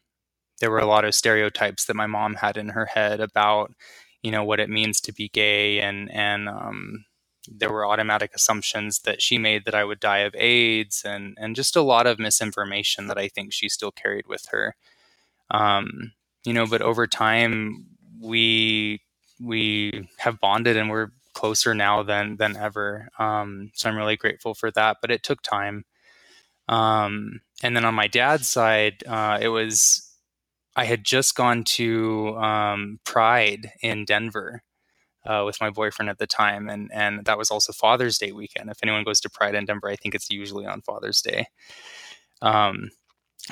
there 0.61 0.71
were 0.71 0.79
a 0.79 0.87
lot 0.87 1.05
of 1.05 1.15
stereotypes 1.15 1.87
that 1.87 1.97
my 1.97 2.07
mom 2.07 2.37
had 2.37 2.57
in 2.57 2.71
her 2.71 2.87
head 2.87 3.21
about 3.21 3.73
you 4.23 4.31
know 4.31 4.45
what 4.45 4.61
it 4.61 4.71
means 4.71 5.01
to 5.03 5.13
be 5.13 5.29
gay 5.29 5.81
and 5.81 6.11
and 6.13 6.49
um, 6.49 7.05
there 7.51 7.71
were 7.71 7.87
automatic 7.87 8.33
assumptions 8.35 9.01
that 9.01 9.21
she 9.21 9.39
made 9.39 9.65
that 9.65 9.75
I 9.75 9.85
would 9.85 10.01
die 10.01 10.19
of 10.19 10.35
AIDS 10.37 11.03
and 11.05 11.37
and 11.41 11.57
just 11.57 11.77
a 11.77 11.83
lot 11.83 12.07
of 12.07 12.19
misinformation 12.19 13.07
that 13.09 13.19
I 13.19 13.29
think 13.29 13.53
she 13.53 13.69
still 13.69 13.93
carried 13.93 14.27
with 14.27 14.47
her. 14.51 14.75
Um, 15.51 16.13
you 16.45 16.53
know, 16.53 16.67
but 16.67 16.83
over 16.83 17.07
time 17.07 17.87
we 18.21 19.03
we 19.41 20.09
have 20.19 20.41
bonded 20.41 20.77
and 20.77 20.91
we're 20.91 21.11
closer 21.35 21.75
now 21.75 22.03
than 22.03 22.37
than 22.37 22.57
ever. 22.57 23.09
Um, 23.19 23.71
so 23.75 23.89
I'm 23.89 23.97
really 23.97 24.17
grateful 24.17 24.55
for 24.55 24.71
that. 24.73 24.99
But 25.01 25.11
it 25.11 25.23
took 25.23 25.43
time. 25.43 25.85
Um, 26.69 27.41
and 27.63 27.77
then 27.77 27.85
on 27.85 27.95
my 27.95 28.07
dad's 28.07 28.49
side, 28.49 29.05
uh, 29.07 29.39
it 29.41 29.49
was 29.49 30.11
I 30.77 30.85
had 30.85 31.05
just 31.05 31.35
gone 31.35 31.65
to 31.65 32.37
um, 32.39 33.01
Pride 33.05 33.73
in 33.83 34.05
Denver 34.05 34.63
uh, 35.27 35.43
with 35.45 35.61
my 35.61 35.71
boyfriend 35.71 36.11
at 36.11 36.19
the 36.19 36.27
time, 36.27 36.69
and 36.69 36.91
and 36.93 37.25
that 37.25 37.39
was 37.39 37.51
also 37.51 37.73
Father's 37.73 38.19
Day 38.19 38.33
weekend. 38.33 38.71
If 38.71 38.79
anyone 38.83 39.05
goes 39.05 39.21
to 39.21 39.31
Pride 39.31 39.55
in 39.55 39.65
Denver, 39.65 39.89
I 39.89 39.97
think 39.97 40.15
it's 40.15 40.31
usually 40.31 40.67
on 40.67 40.83
Father's 40.83 41.23
Day. 41.23 41.47
Um, 42.43 42.91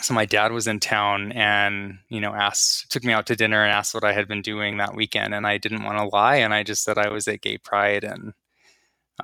so 0.00 0.14
my 0.14 0.24
dad 0.24 0.52
was 0.52 0.66
in 0.66 0.80
town 0.80 1.32
and 1.32 1.98
you 2.08 2.20
know 2.20 2.32
asked 2.32 2.90
took 2.90 3.04
me 3.04 3.12
out 3.12 3.26
to 3.26 3.36
dinner 3.36 3.62
and 3.62 3.72
asked 3.72 3.94
what 3.94 4.04
I 4.04 4.12
had 4.12 4.28
been 4.28 4.42
doing 4.42 4.78
that 4.78 4.94
weekend, 4.94 5.34
and 5.34 5.46
I 5.46 5.58
didn't 5.58 5.84
want 5.84 5.98
to 5.98 6.04
lie, 6.04 6.36
and 6.36 6.54
I 6.54 6.62
just 6.62 6.84
said 6.84 6.98
I 6.98 7.08
was 7.08 7.28
at 7.28 7.42
Gay 7.42 7.58
Pride, 7.58 8.04
and 8.04 8.32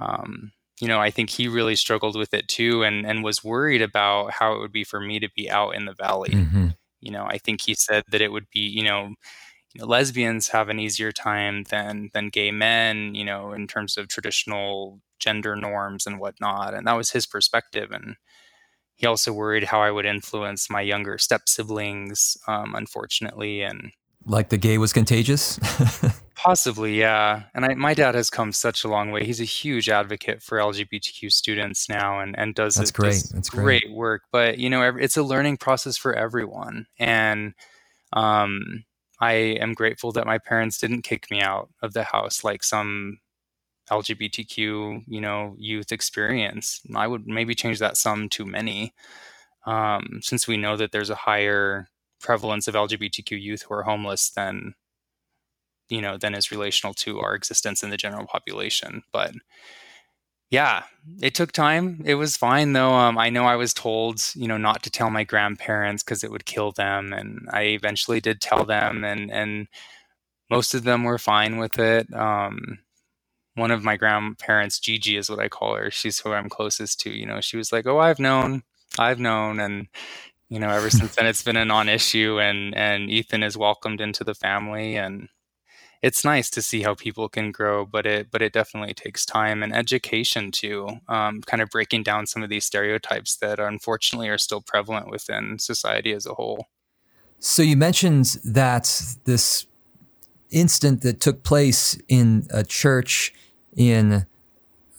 um, 0.00 0.52
you 0.80 0.88
know 0.88 1.00
I 1.00 1.11
think 1.11 1.30
he 1.30 1.48
really 1.48 1.76
struggled 1.76 2.16
with 2.16 2.34
it 2.34 2.48
too, 2.48 2.82
and 2.82 3.06
and 3.06 3.24
was 3.24 3.44
worried 3.44 3.82
about 3.82 4.32
how 4.32 4.54
it 4.54 4.61
would 4.61 4.72
be 4.72 4.84
for 4.84 5.00
me 5.00 5.20
to 5.20 5.28
be 5.34 5.50
out 5.50 5.74
in 5.74 5.84
the 5.84 5.94
valley. 5.94 6.30
Mm-hmm 6.30 6.68
you 7.00 7.12
know, 7.12 7.24
I 7.24 7.38
think 7.38 7.61
he 7.61 7.74
said 7.74 8.04
that 8.11 8.20
it 8.20 8.32
would 8.32 8.48
be, 8.50 8.61
you 8.61 8.82
know, 8.82 9.00
you 9.00 9.12
know, 9.12 9.14
lesbians 9.80 10.48
have 10.48 10.68
an 10.68 10.78
easier 10.78 11.12
time 11.12 11.64
than 11.64 12.10
than 12.12 12.28
gay 12.28 12.50
men, 12.50 13.14
you 13.14 13.24
know, 13.24 13.52
in 13.52 13.66
terms 13.66 13.96
of 13.96 14.08
traditional 14.08 15.00
gender 15.18 15.56
norms 15.56 16.06
and 16.06 16.18
whatnot. 16.20 16.74
And 16.74 16.86
that 16.86 16.96
was 16.96 17.10
his 17.10 17.26
perspective. 17.26 17.90
And 17.90 18.16
he 18.94 19.06
also 19.06 19.32
worried 19.32 19.64
how 19.64 19.80
I 19.80 19.90
would 19.90 20.06
influence 20.06 20.68
my 20.70 20.80
younger 20.80 21.18
step 21.18 21.48
siblings, 21.48 22.36
um, 22.46 22.74
unfortunately. 22.74 23.62
And 23.62 23.92
like 24.24 24.48
the 24.48 24.58
gay 24.58 24.78
was 24.78 24.92
contagious? 24.92 25.58
Possibly, 26.34 26.98
yeah. 26.98 27.44
And 27.54 27.64
I, 27.64 27.74
my 27.74 27.94
dad 27.94 28.14
has 28.14 28.30
come 28.30 28.52
such 28.52 28.84
a 28.84 28.88
long 28.88 29.10
way. 29.10 29.24
He's 29.24 29.40
a 29.40 29.44
huge 29.44 29.88
advocate 29.88 30.40
for 30.42 30.58
LGBTQ 30.58 31.32
students 31.32 31.88
now, 31.88 32.20
and 32.20 32.38
and 32.38 32.54
does 32.54 32.76
that's 32.76 32.92
great. 32.92 33.24
That's 33.32 33.50
great. 33.50 33.82
great 33.82 33.92
work. 33.92 34.22
But 34.30 34.58
you 34.58 34.70
know, 34.70 34.82
it's 34.82 35.16
a 35.16 35.24
learning 35.24 35.56
process 35.56 35.96
for 35.96 36.14
everyone, 36.14 36.86
and 36.96 37.54
um, 38.12 38.84
I 39.20 39.33
am 39.33 39.74
grateful 39.74 40.12
that 40.12 40.26
my 40.26 40.38
parents 40.38 40.78
didn't 40.78 41.02
kick 41.02 41.31
me 41.31 41.40
out 41.40 41.70
of 41.83 41.92
the 41.92 42.04
house 42.04 42.44
like 42.44 42.62
some 42.62 43.18
LGBTQ 43.90 45.04
you 45.07 45.20
know 45.20 45.54
youth 45.59 45.92
experience. 45.92 46.81
I 46.94 47.07
would 47.07 47.26
maybe 47.26 47.54
change 47.54 47.78
that 47.81 47.96
some 47.96 48.28
to 48.31 48.44
many, 48.46 48.94
um, 49.66 50.20
since 50.22 50.46
we 50.48 50.57
know 50.57 50.76
that 50.76 50.92
there's 50.92 51.11
a 51.11 51.14
higher 51.14 51.88
prevalence 52.20 52.68
of 52.68 52.74
LGBTQ 52.74 53.40
youth 53.40 53.62
who 53.62 53.74
are 53.74 53.83
homeless 53.85 54.31
than 54.31 54.74
you 55.88 56.00
know 56.00 56.16
than 56.18 56.35
is 56.35 56.50
relational 56.50 56.94
to 56.94 57.20
our 57.20 57.35
existence 57.35 57.83
in 57.83 57.90
the 57.90 57.96
general 57.96 58.26
population 58.26 59.02
but 59.12 59.33
yeah 60.50 60.82
it 61.22 61.34
took 61.34 61.52
time. 61.52 62.02
It 62.04 62.16
was 62.16 62.37
fine 62.37 62.72
though 62.74 62.92
um, 62.92 63.16
i 63.18 63.30
know 63.30 63.44
i 63.44 63.56
was 63.56 63.72
told 63.72 64.22
you 64.34 64.46
know 64.46 64.58
not 64.58 64.82
to 64.82 64.90
tell 64.90 65.11
my 65.11 65.24
grandparents 65.24 66.02
because 66.02 66.22
it 66.24 66.30
would 66.30 66.44
kill 66.44 66.72
them 66.72 67.12
and 67.12 67.48
i 67.52 67.62
eventually 67.62 68.20
did 68.20 68.40
tell 68.40 68.64
them 68.64 69.04
and 69.04 69.30
and 69.30 69.68
most 70.50 70.74
of 70.74 70.84
them 70.84 71.04
were 71.04 71.18
fine 71.18 71.58
with 71.58 71.78
it 71.78 72.12
um, 72.14 72.78
one 73.54 73.70
of 73.70 73.84
my 73.84 73.96
grandparents 73.96 74.78
gigi 74.80 75.16
is 75.16 75.30
what 75.30 75.40
i 75.40 75.48
call 75.48 75.74
her 75.76 75.90
she's 75.90 76.20
who 76.20 76.32
i'm 76.32 76.48
closest 76.48 77.00
to 77.00 77.11
you 77.11 77.26
know 77.26 77.40
she 77.40 77.56
was 77.56 77.72
like 77.72 77.87
oh 77.87 77.98
i've 77.98 78.18
known 78.20 78.62
i've 78.98 79.20
known 79.20 79.61
and 79.61 79.88
you 80.50 80.58
know 80.61 80.70
ever 80.70 80.90
since 80.90 81.14
then 81.16 81.26
it's 81.26 81.42
been 81.42 81.56
a 81.56 81.64
non-issue 81.64 82.40
and 82.40 82.74
and 82.76 83.11
ethan 83.11 83.42
is 83.42 83.56
welcomed 83.56 84.00
into 84.00 84.24
the 84.24 84.34
family 84.34 84.96
and 84.96 85.28
it's 86.02 86.24
nice 86.24 86.48
to 86.50 86.62
see 86.62 86.82
how 86.82 86.94
people 86.94 87.28
can 87.28 87.50
grow, 87.50 87.84
but 87.84 88.06
it 88.06 88.30
but 88.30 88.42
it 88.42 88.52
definitely 88.52 88.94
takes 88.94 89.26
time 89.26 89.62
and 89.62 89.74
education 89.74 90.50
too. 90.50 90.88
Um, 91.08 91.42
kind 91.42 91.61
of 91.62 91.70
breaking 91.70 92.04
down 92.04 92.26
some 92.26 92.42
of 92.42 92.50
these 92.50 92.64
stereotypes 92.64 93.37
that 93.37 93.58
unfortunately 93.58 94.28
are 94.28 94.38
still 94.38 94.61
prevalent 94.61 95.11
within 95.11 95.58
society 95.58 96.12
as 96.12 96.26
a 96.26 96.34
whole. 96.34 96.66
So 97.40 97.62
you 97.62 97.76
mentioned 97.76 98.37
that 98.44 99.16
this 99.24 99.66
incident 100.50 101.02
that 101.02 101.20
took 101.20 101.42
place 101.42 101.98
in 102.08 102.46
a 102.50 102.64
church 102.64 103.32
in 103.76 104.26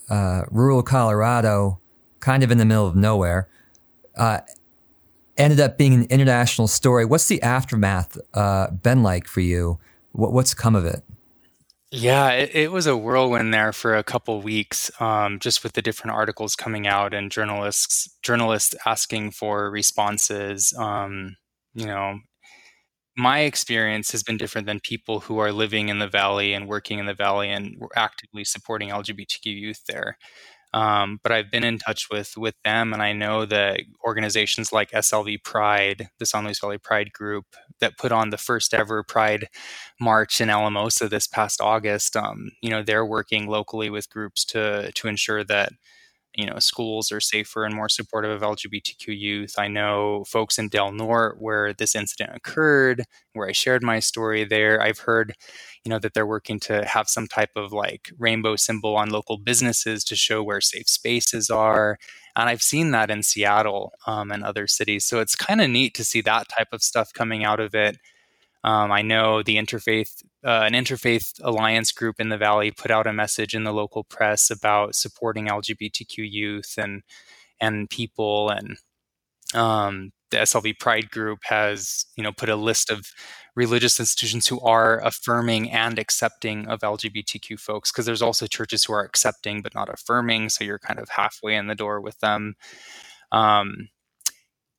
uh, 0.08 0.42
rural 0.50 0.82
Colorado, 0.82 1.80
kind 2.20 2.42
of 2.42 2.50
in 2.50 2.58
the 2.58 2.64
middle 2.64 2.86
of 2.86 2.96
nowhere, 2.96 3.48
uh, 4.16 4.40
ended 5.36 5.60
up 5.60 5.78
being 5.78 5.94
an 5.94 6.04
international 6.04 6.68
story. 6.68 7.04
What's 7.04 7.28
the 7.28 7.42
aftermath 7.42 8.18
uh, 8.34 8.70
been 8.70 9.02
like 9.02 9.26
for 9.26 9.40
you? 9.40 9.78
What, 10.12 10.32
what's 10.32 10.54
come 10.54 10.74
of 10.74 10.84
it? 10.84 11.02
Yeah, 11.92 12.30
it, 12.30 12.54
it, 12.54 12.72
was 12.72 12.86
a 12.86 12.96
whirlwind 12.96 13.52
there 13.52 13.72
for 13.72 13.96
a 13.96 14.04
couple 14.04 14.40
weeks, 14.40 14.92
um, 15.00 15.40
just 15.40 15.64
with 15.64 15.72
the 15.72 15.82
different 15.82 16.14
articles 16.14 16.54
coming 16.54 16.86
out 16.86 17.12
and 17.12 17.32
journalists 17.32 18.16
journalists 18.22 18.76
asking 18.86 19.32
for 19.32 19.68
responses. 19.70 20.72
Um, 20.78 21.36
you 21.74 21.86
know, 21.86 22.20
my 23.16 23.40
experience 23.40 24.12
has 24.12 24.22
been 24.22 24.36
different 24.36 24.68
than 24.68 24.78
people 24.80 25.20
who 25.20 25.38
are 25.38 25.52
living 25.52 25.88
in 25.88 25.98
the 25.98 26.06
valley 26.06 26.52
and 26.54 26.68
working 26.68 27.00
in 27.00 27.06
the 27.06 27.14
valley 27.14 27.50
and 27.50 27.76
actively 27.96 28.44
supporting 28.44 28.90
LGBTQ 28.90 29.46
youth 29.46 29.82
there. 29.88 30.16
Um, 30.72 31.18
but 31.22 31.32
I've 31.32 31.50
been 31.50 31.64
in 31.64 31.78
touch 31.78 32.08
with 32.10 32.36
with 32.36 32.54
them, 32.64 32.92
and 32.92 33.02
I 33.02 33.12
know 33.12 33.44
that 33.46 33.80
organizations 34.06 34.72
like 34.72 34.90
SLV 34.92 35.42
Pride, 35.44 36.08
the 36.18 36.26
San 36.26 36.44
Luis 36.44 36.60
Valley 36.60 36.78
Pride 36.78 37.12
Group, 37.12 37.46
that 37.80 37.98
put 37.98 38.12
on 38.12 38.30
the 38.30 38.38
first 38.38 38.72
ever 38.74 39.02
Pride 39.02 39.48
March 40.00 40.40
in 40.40 40.50
Alamosa 40.50 41.08
this 41.08 41.26
past 41.26 41.60
August, 41.60 42.16
um, 42.16 42.50
you 42.62 42.70
know, 42.70 42.82
they're 42.82 43.06
working 43.06 43.48
locally 43.48 43.90
with 43.90 44.10
groups 44.10 44.44
to 44.46 44.92
to 44.92 45.08
ensure 45.08 45.44
that 45.44 45.72
you 46.34 46.46
know 46.46 46.58
schools 46.58 47.10
are 47.12 47.20
safer 47.20 47.64
and 47.64 47.74
more 47.74 47.88
supportive 47.88 48.30
of 48.30 48.42
lgbtq 48.42 49.06
youth. 49.08 49.54
I 49.58 49.68
know 49.68 50.24
folks 50.28 50.58
in 50.58 50.68
del 50.68 50.92
norte 50.92 51.40
where 51.40 51.72
this 51.74 51.94
incident 51.94 52.30
occurred 52.34 53.04
where 53.34 53.48
i 53.48 53.52
shared 53.52 53.82
my 53.82 54.00
story 54.00 54.44
there 54.44 54.80
i've 54.82 55.00
heard 55.00 55.34
you 55.84 55.90
know 55.90 55.98
that 55.98 56.14
they're 56.14 56.26
working 56.26 56.60
to 56.60 56.84
have 56.84 57.08
some 57.08 57.26
type 57.26 57.50
of 57.56 57.72
like 57.72 58.10
rainbow 58.18 58.56
symbol 58.56 58.96
on 58.96 59.10
local 59.10 59.38
businesses 59.38 60.04
to 60.04 60.16
show 60.16 60.42
where 60.42 60.60
safe 60.60 60.88
spaces 60.88 61.50
are 61.50 61.98
and 62.36 62.48
i've 62.48 62.62
seen 62.62 62.90
that 62.92 63.10
in 63.10 63.22
seattle 63.22 63.92
um, 64.06 64.30
and 64.30 64.44
other 64.44 64.66
cities. 64.66 65.04
So 65.04 65.20
it's 65.20 65.34
kind 65.36 65.60
of 65.60 65.70
neat 65.70 65.94
to 65.94 66.04
see 66.04 66.20
that 66.22 66.48
type 66.48 66.68
of 66.72 66.82
stuff 66.82 67.12
coming 67.12 67.44
out 67.44 67.60
of 67.60 67.74
it 67.74 67.98
um, 68.62 68.92
I 68.92 69.02
know 69.02 69.42
the 69.42 69.56
interfaith, 69.56 70.22
uh, 70.44 70.62
an 70.64 70.74
interfaith 70.74 71.40
alliance 71.42 71.92
group 71.92 72.16
in 72.18 72.28
the 72.28 72.36
valley, 72.36 72.70
put 72.70 72.90
out 72.90 73.06
a 73.06 73.12
message 73.12 73.54
in 73.54 73.64
the 73.64 73.72
local 73.72 74.04
press 74.04 74.50
about 74.50 74.94
supporting 74.94 75.46
LGBTQ 75.46 76.30
youth 76.30 76.74
and 76.76 77.02
and 77.60 77.88
people, 77.88 78.50
and 78.50 78.78
um, 79.54 80.12
the 80.30 80.38
SLV 80.38 80.78
Pride 80.78 81.10
group 81.10 81.40
has 81.44 82.04
you 82.16 82.22
know 82.22 82.32
put 82.32 82.50
a 82.50 82.56
list 82.56 82.90
of 82.90 83.06
religious 83.56 83.98
institutions 83.98 84.46
who 84.46 84.60
are 84.60 85.00
affirming 85.04 85.70
and 85.70 85.98
accepting 85.98 86.66
of 86.68 86.80
LGBTQ 86.80 87.58
folks 87.58 87.90
because 87.90 88.06
there's 88.06 88.22
also 88.22 88.46
churches 88.46 88.84
who 88.84 88.92
are 88.92 89.04
accepting 89.04 89.62
but 89.62 89.74
not 89.74 89.88
affirming, 89.88 90.50
so 90.50 90.64
you're 90.64 90.78
kind 90.78 90.98
of 90.98 91.08
halfway 91.08 91.54
in 91.56 91.66
the 91.66 91.74
door 91.74 92.00
with 92.00 92.18
them. 92.20 92.56
Um, 93.32 93.88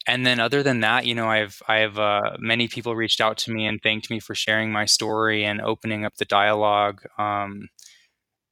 and 0.07 0.25
then 0.25 0.39
other 0.39 0.63
than 0.63 0.79
that 0.81 1.05
you 1.05 1.13
know 1.13 1.29
i've 1.29 1.61
i've 1.67 1.97
uh, 1.99 2.35
many 2.39 2.67
people 2.67 2.95
reached 2.95 3.21
out 3.21 3.37
to 3.37 3.51
me 3.51 3.65
and 3.65 3.81
thanked 3.81 4.09
me 4.09 4.19
for 4.19 4.35
sharing 4.35 4.71
my 4.71 4.85
story 4.85 5.43
and 5.43 5.61
opening 5.61 6.05
up 6.05 6.15
the 6.17 6.25
dialogue 6.25 7.01
um, 7.17 7.67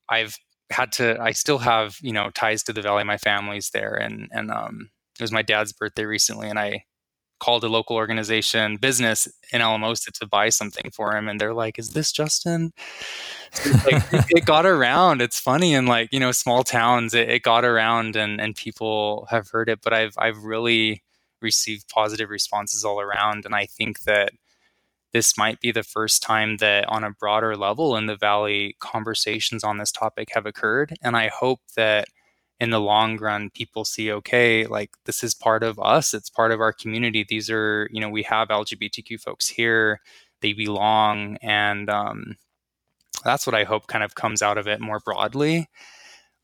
i've 0.10 0.38
had 0.72 0.92
to 0.92 1.20
i 1.20 1.32
still 1.32 1.60
have 1.60 1.98
you 2.02 2.14
know 2.14 2.30
ties 2.32 2.64
to 2.64 2.74
the 2.74 2.82
valley 2.82 3.04
my 3.04 3.18
family's 3.18 3.70
there 3.72 3.96
and 3.96 4.28
and 4.32 4.52
um, 4.52 4.90
it 5.20 5.22
was 5.22 5.32
my 5.32 5.42
dad's 5.42 5.74
birthday 5.74 6.06
recently 6.06 6.50
and 6.50 6.60
i 6.60 6.84
called 7.40 7.64
a 7.64 7.70
local 7.70 7.96
organization 7.96 8.76
business 8.76 9.28
in 9.52 9.62
Alamosa 9.62 10.12
to 10.12 10.28
buy 10.28 10.50
something 10.50 10.92
for 10.92 11.16
him, 11.16 11.28
and 11.28 11.40
they're 11.40 11.54
like, 11.54 11.80
"Is 11.80 11.92
this 11.92 12.12
Justin?" 12.12 12.72
like, 13.86 14.04
it 14.30 14.46
got 14.46 14.66
around. 14.66 15.22
It's 15.22 15.40
funny, 15.40 15.74
and 15.74 15.88
like 15.88 16.10
you 16.12 16.20
know, 16.20 16.32
small 16.32 16.64
towns, 16.64 17.14
it, 17.14 17.30
it 17.30 17.44
got 17.44 17.66
around, 17.66 18.16
and 18.16 18.40
and 18.40 18.56
people 18.56 19.28
have 19.30 19.50
heard 19.50 19.70
it. 19.70 19.80
But 19.82 19.94
I've 19.94 20.14
I've 20.18 20.44
really 20.44 21.02
received 21.42 21.90
positive 21.90 22.30
responses 22.30 22.84
all 22.86 23.02
around, 23.02 23.46
and 23.46 23.56
I 23.56 23.66
think 23.66 24.02
that 24.02 24.32
this 25.12 25.38
might 25.38 25.60
be 25.60 25.72
the 25.72 25.84
first 25.84 26.22
time 26.22 26.58
that 26.58 26.88
on 26.88 27.04
a 27.04 27.12
broader 27.12 27.56
level 27.56 27.96
in 27.96 28.06
the 28.06 28.16
valley 28.16 28.76
conversations 28.80 29.64
on 29.64 29.78
this 29.78 29.92
topic 29.92 30.30
have 30.34 30.46
occurred 30.46 30.94
and 31.02 31.16
i 31.18 31.28
hope 31.28 31.60
that 31.76 32.08
in 32.60 32.70
the 32.70 32.80
long 32.80 33.18
run 33.18 33.50
people 33.50 33.86
see 33.86 34.12
okay 34.12 34.66
like 34.66 34.92
this 35.06 35.24
is 35.24 35.34
part 35.34 35.64
of 35.64 35.80
us 35.80 36.14
it's 36.14 36.30
part 36.30 36.52
of 36.52 36.62
our 36.62 36.74
community 36.74 37.26
these 37.28 37.50
are 37.50 37.90
you 37.92 38.00
know 38.00 38.10
we 38.10 38.24
have 38.24 38.50
lgbtq 38.50 39.20
folks 39.20 39.48
here 39.48 40.00
they 40.42 40.54
belong 40.54 41.38
and 41.42 41.90
um, 41.90 42.36
that's 43.24 43.46
what 43.48 43.56
i 43.56 43.64
hope 43.64 43.88
kind 43.88 44.04
of 44.04 44.16
comes 44.16 44.42
out 44.42 44.58
of 44.58 44.68
it 44.68 44.80
more 44.80 45.00
broadly 45.00 45.68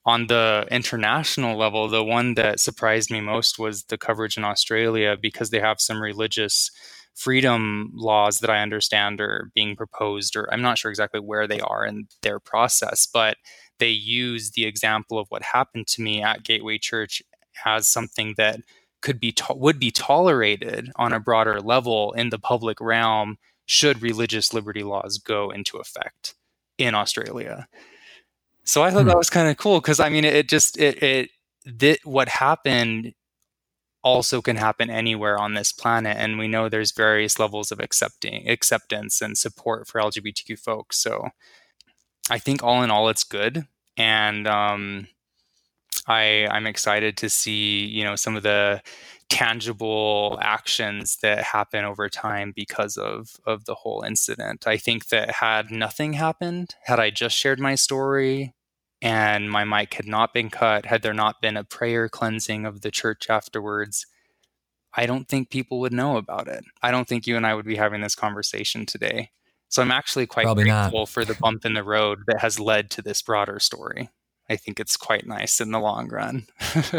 on 0.06 0.28
the 0.28 0.68
international 0.72 1.58
level 1.58 1.88
the 1.88 2.04
one 2.04 2.36
that 2.36 2.60
surprised 2.60 3.12
me 3.12 3.22
most 3.22 3.60
was 3.60 3.84
the 3.86 3.98
coverage 3.98 4.38
in 4.38 4.44
australia 4.44 5.18
because 5.20 5.50
they 5.50 5.60
have 5.60 5.82
some 5.82 6.02
religious 6.02 6.72
freedom 7.16 7.92
laws 7.96 8.40
that 8.40 8.50
i 8.50 8.62
understand 8.62 9.22
are 9.22 9.52
being 9.56 9.76
proposed 9.76 10.36
or 10.36 10.52
i'm 10.54 10.62
not 10.62 10.78
sure 10.78 10.92
exactly 10.92 11.20
where 11.20 11.48
they 11.48 11.60
are 11.62 11.86
in 11.86 12.08
their 12.22 12.40
process 12.40 13.08
but 13.08 13.38
they 13.80 13.90
use 13.90 14.52
the 14.52 14.66
example 14.66 15.20
of 15.20 15.28
what 15.30 15.42
happened 15.44 15.88
to 15.88 16.02
me 16.02 16.22
at 16.22 16.44
Gateway 16.44 16.78
Church 16.78 17.22
as 17.66 17.88
something 17.88 18.36
that 18.38 18.60
could 19.02 19.20
be 19.20 19.32
to- 19.34 19.54
would 19.54 19.80
be 19.80 19.92
tolerated 19.92 20.92
on 20.96 21.14
a 21.14 21.20
broader 21.20 21.62
level 21.62 22.12
in 22.14 22.30
the 22.30 22.40
public 22.40 22.80
realm 22.82 23.38
should 23.66 24.02
religious 24.02 24.54
liberty 24.54 24.84
laws 24.84 25.18
go 25.18 25.52
into 25.52 25.78
effect 25.78 26.36
in 26.78 26.96
Australia. 26.96 27.68
So 28.66 28.84
I 28.84 28.92
thought 28.92 29.04
hmm. 29.04 29.10
that 29.10 29.18
was 29.18 29.30
kind 29.30 29.50
of 29.50 29.58
cool 29.58 29.80
because 29.80 30.00
I 30.00 30.10
mean 30.10 30.26
it, 30.26 30.50
just 30.50 30.78
it 30.78 31.02
it 31.02 31.30
that 31.66 32.00
what 32.04 32.28
happened 32.28 33.14
also 34.04 34.42
can 34.42 34.56
happen 34.56 34.90
anywhere 34.90 35.38
on 35.38 35.56
this 35.56 35.72
planet 35.72 36.16
and 36.18 36.38
we 36.38 36.48
know 36.48 36.70
there's 36.70 36.92
various 36.92 37.40
levels 37.40 37.72
of 37.72 37.80
accepting 37.80 38.48
acceptance 38.48 39.20
and 39.20 39.36
support 39.36 39.88
for 39.88 40.00
lgbtq 40.00 40.60
folks 40.60 40.98
so 41.00 41.30
I 42.30 42.40
think 42.40 42.64
all 42.64 42.82
in 42.84 42.92
all, 42.92 43.10
it's 43.10 43.24
good, 43.24 43.68
and 43.98 44.48
um, 44.48 45.08
I 46.08 46.48
I'm 46.50 46.66
excited 46.66 47.18
to 47.18 47.30
see 47.30 47.86
you 47.86 48.04
know 48.04 48.16
some 48.16 48.36
of 48.36 48.44
the 48.44 48.82
tangible 49.30 50.38
actions 50.42 51.18
that 51.22 51.44
happen 51.44 51.86
over 51.86 52.10
time 52.10 52.52
because 52.56 52.98
of 52.98 53.36
of 53.46 53.66
the 53.66 53.76
whole 53.76 54.04
incident. 54.06 54.66
I 54.68 54.78
think 54.78 55.10
that 55.10 55.32
had 55.32 55.72
nothing 55.72 56.14
happened, 56.14 56.76
had 56.86 57.00
I 57.00 57.12
just 57.12 57.38
shared 57.38 57.60
my 57.60 57.76
story 57.76 58.55
and 59.06 59.52
my 59.52 59.64
mic 59.64 59.94
had 59.94 60.08
not 60.08 60.34
been 60.34 60.50
cut, 60.50 60.88
had 60.88 61.04
there 61.04 61.14
not 61.14 61.40
been 61.40 61.56
a 61.56 61.64
prayer 61.64 62.10
cleansing 62.10 62.66
of 62.66 62.82
the 62.82 62.90
church 62.90 63.30
afterwards, 63.30 64.08
I 64.96 65.06
don't 65.06 65.28
think 65.28 65.52
people 65.52 65.80
would 65.82 65.94
know 65.94 66.18
about 66.18 66.48
it. 66.48 66.64
I 66.82 66.90
don't 66.90 67.08
think 67.08 67.28
you 67.28 67.38
and 67.38 67.46
I 67.46 67.54
would 67.54 67.68
be 67.68 67.76
having 67.76 68.02
this 68.02 68.16
conversation 68.16 68.88
today. 68.88 69.30
So 69.70 69.84
I'm 69.84 69.92
actually 69.92 70.26
quite 70.26 70.46
Probably 70.46 70.64
grateful 70.64 71.02
not. 71.02 71.10
for 71.10 71.24
the 71.24 71.36
bump 71.36 71.66
in 71.66 71.76
the 71.76 71.84
road 71.84 72.24
that 72.26 72.40
has 72.40 72.60
led 72.60 72.90
to 72.92 73.04
this 73.04 73.22
broader 73.22 73.60
story. 73.60 74.10
I 74.50 74.56
think 74.56 74.80
it's 74.80 74.98
quite 74.98 75.28
nice 75.28 75.62
in 75.62 75.70
the 75.70 75.80
long 75.80 76.10
run. 76.10 76.48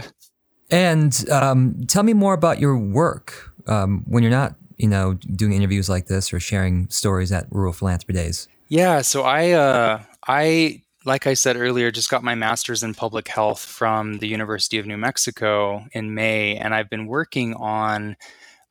and 0.70 1.28
um, 1.28 1.86
tell 1.88 2.04
me 2.04 2.12
more 2.12 2.34
about 2.34 2.60
your 2.60 2.78
work 2.78 3.52
um, 3.66 4.04
when 4.06 4.22
you're 4.22 4.30
not, 4.30 4.54
you 4.76 4.86
know, 4.88 5.14
doing 5.14 5.54
interviews 5.54 5.88
like 5.88 6.06
this 6.06 6.32
or 6.32 6.38
sharing 6.38 6.88
stories 6.88 7.32
at 7.32 7.48
Rural 7.50 7.72
Philanthropy 7.72 8.12
Days. 8.12 8.46
Yeah, 8.68 9.00
so 9.00 9.22
I, 9.22 9.50
uh, 9.52 10.02
I, 10.28 10.82
like 11.06 11.26
I 11.26 11.34
said 11.34 11.56
earlier, 11.56 11.92
just 11.92 12.10
got 12.10 12.24
my 12.24 12.34
master's 12.34 12.82
in 12.82 12.92
public 12.92 13.28
health 13.28 13.60
from 13.60 14.18
the 14.18 14.26
University 14.26 14.76
of 14.78 14.86
New 14.86 14.96
Mexico 14.96 15.86
in 15.92 16.14
May, 16.14 16.56
and 16.56 16.74
I've 16.74 16.90
been 16.90 17.06
working 17.06 17.54
on, 17.54 18.16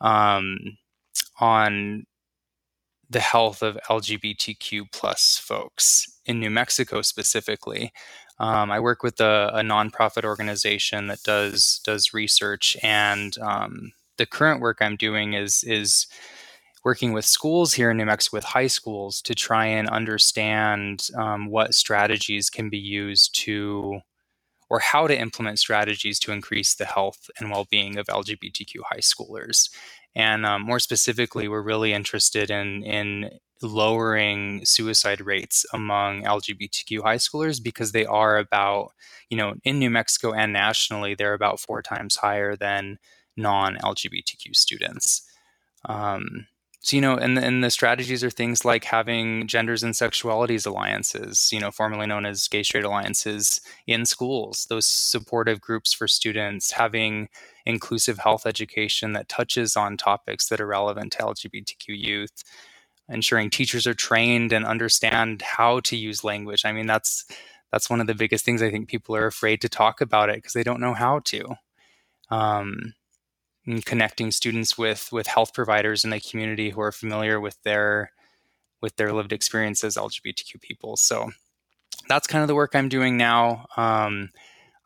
um, 0.02 0.60
on 1.40 2.06
the 3.10 3.22
health 3.22 3.64
of 3.64 3.78
LGBTQ 3.90 4.92
plus 4.92 5.38
folks 5.38 6.20
in 6.26 6.42
New 6.42 6.50
Mexico 6.50 7.02
specifically. 7.02 7.94
Um, 8.38 8.70
I 8.70 8.82
work 8.82 9.02
with 9.02 9.22
a, 9.22 9.52
a, 9.54 9.62
nonprofit 9.62 10.26
organization 10.26 11.08
that 11.08 11.24
does 11.24 11.80
does 11.86 12.14
research, 12.14 12.76
and 12.84 13.38
um, 13.38 13.94
the 14.18 14.26
current 14.26 14.60
work 14.60 14.80
I'm 14.82 14.98
doing 14.98 15.34
is 15.34 15.64
is 15.64 16.08
working 16.86 17.14
with 17.14 17.26
schools 17.26 17.74
here 17.74 17.90
in 17.90 17.98
New 17.98 18.06
Mexico, 18.06 18.38
with 18.38 18.44
high 18.44 18.68
schools, 18.68 19.20
to 19.24 19.34
try 19.34 19.66
and 19.66 19.90
understand 19.90 21.10
um, 21.18 21.48
what 21.48 21.74
strategies 21.74 22.52
can 22.52 22.70
be 22.70 22.78
used 22.78 23.36
to, 23.36 24.00
or 24.70 24.80
how 24.80 25.08
to 25.08 25.20
implement 25.20 25.58
strategies 25.58 26.20
to 26.20 26.32
increase 26.32 26.76
the 26.76 26.86
health 26.86 27.30
and 27.40 27.50
well 27.50 27.66
being 27.72 27.98
of 27.98 28.06
LGBTQ 28.06 28.82
high 28.90 29.00
schoolers. 29.00 29.70
And 30.14 30.46
um, 30.46 30.62
more 30.62 30.80
specifically, 30.80 31.48
we're 31.48 31.62
really 31.64 31.92
interested 31.92 32.52
in 32.52 32.84
in 32.84 33.32
lowering 33.64 34.64
suicide 34.64 35.22
rates 35.22 35.66
among 35.74 36.24
LGBTQ 36.24 37.02
high 37.02 37.18
schoolers 37.18 37.64
because 37.64 37.94
they 37.94 38.06
are 38.06 38.38
about, 38.38 38.92
you 39.30 39.38
know, 39.38 39.56
in 39.64 39.80
New 39.80 39.90
Mexico 39.90 40.34
and 40.34 40.54
nationally, 40.54 41.16
they're 41.16 41.34
about 41.34 41.60
four 41.60 41.82
times 41.82 42.18
higher 42.18 42.56
than 42.56 43.00
non-LGBTQ 43.38 44.56
students. 44.56 45.24
Um, 45.86 46.48
so 46.86 46.96
you 46.96 47.02
know 47.02 47.16
and, 47.16 47.38
and 47.40 47.64
the 47.64 47.72
strategies 47.72 48.24
are 48.24 48.30
things 48.30 48.64
like 48.64 48.84
having 48.84 49.48
genders 49.48 49.82
and 49.82 49.94
sexualities 49.96 50.68
alliances 50.68 51.50
you 51.52 51.60
know 51.60 51.72
formerly 51.72 52.06
known 52.06 52.26
as 52.26 52.48
gay 52.48 52.62
straight 52.62 52.84
alliances 52.84 53.60
in 53.88 54.06
schools 54.06 54.68
those 54.70 54.86
supportive 54.86 55.60
groups 55.60 55.94
for 55.94 56.08
students 56.08 56.72
having 56.72 57.28
inclusive 57.66 58.20
health 58.20 58.46
education 58.46 59.14
that 59.14 59.28
touches 59.28 59.76
on 59.76 59.98
topics 59.98 60.48
that 60.48 60.62
are 60.62 60.68
relevant 60.68 61.12
to 61.12 61.20
lgbtq 61.20 61.86
youth 61.88 62.44
ensuring 63.10 63.50
teachers 63.50 63.86
are 63.86 63.94
trained 63.94 64.52
and 64.52 64.66
understand 64.66 65.42
how 65.42 65.80
to 65.82 65.96
use 65.96 66.24
language. 66.24 66.66
I 66.66 66.72
mean 66.72 66.88
that's 66.88 67.26
that's 67.72 67.90
one 67.90 68.02
of 68.02 68.08
the 68.08 68.16
biggest 68.16 68.46
things 68.46 68.62
i 68.62 68.70
think 68.70 68.88
people 68.88 69.16
are 69.16 69.28
afraid 69.28 69.62
to 69.62 69.70
talk 69.70 70.02
about 70.02 70.30
it 70.30 70.38
because 70.38 70.54
they 70.54 70.64
don't 70.64 70.82
know 70.82 70.94
how 70.94 71.20
to. 71.20 71.56
Um, 72.30 72.94
connecting 73.86 74.32
students 74.32 74.78
with 74.78 75.12
with 75.12 75.28
health 75.28 75.54
providers 75.54 76.04
in 76.04 76.12
the 76.12 76.20
community 76.20 76.70
who 76.70 76.82
are 76.82 76.92
familiar 76.92 77.40
with 77.40 77.62
their 77.64 78.12
with 78.82 78.96
their 78.98 79.14
lived 79.14 79.34
experience 79.34 79.84
as 79.84 79.96
LGBTQ 79.96 80.62
people. 80.62 80.96
So 80.96 81.32
that's 82.08 82.28
kind 82.28 82.42
of 82.42 82.48
the 82.48 82.56
work 82.56 82.76
I'm 82.76 82.90
doing 82.90 83.18
now. 83.18 83.66
Um, 83.78 84.30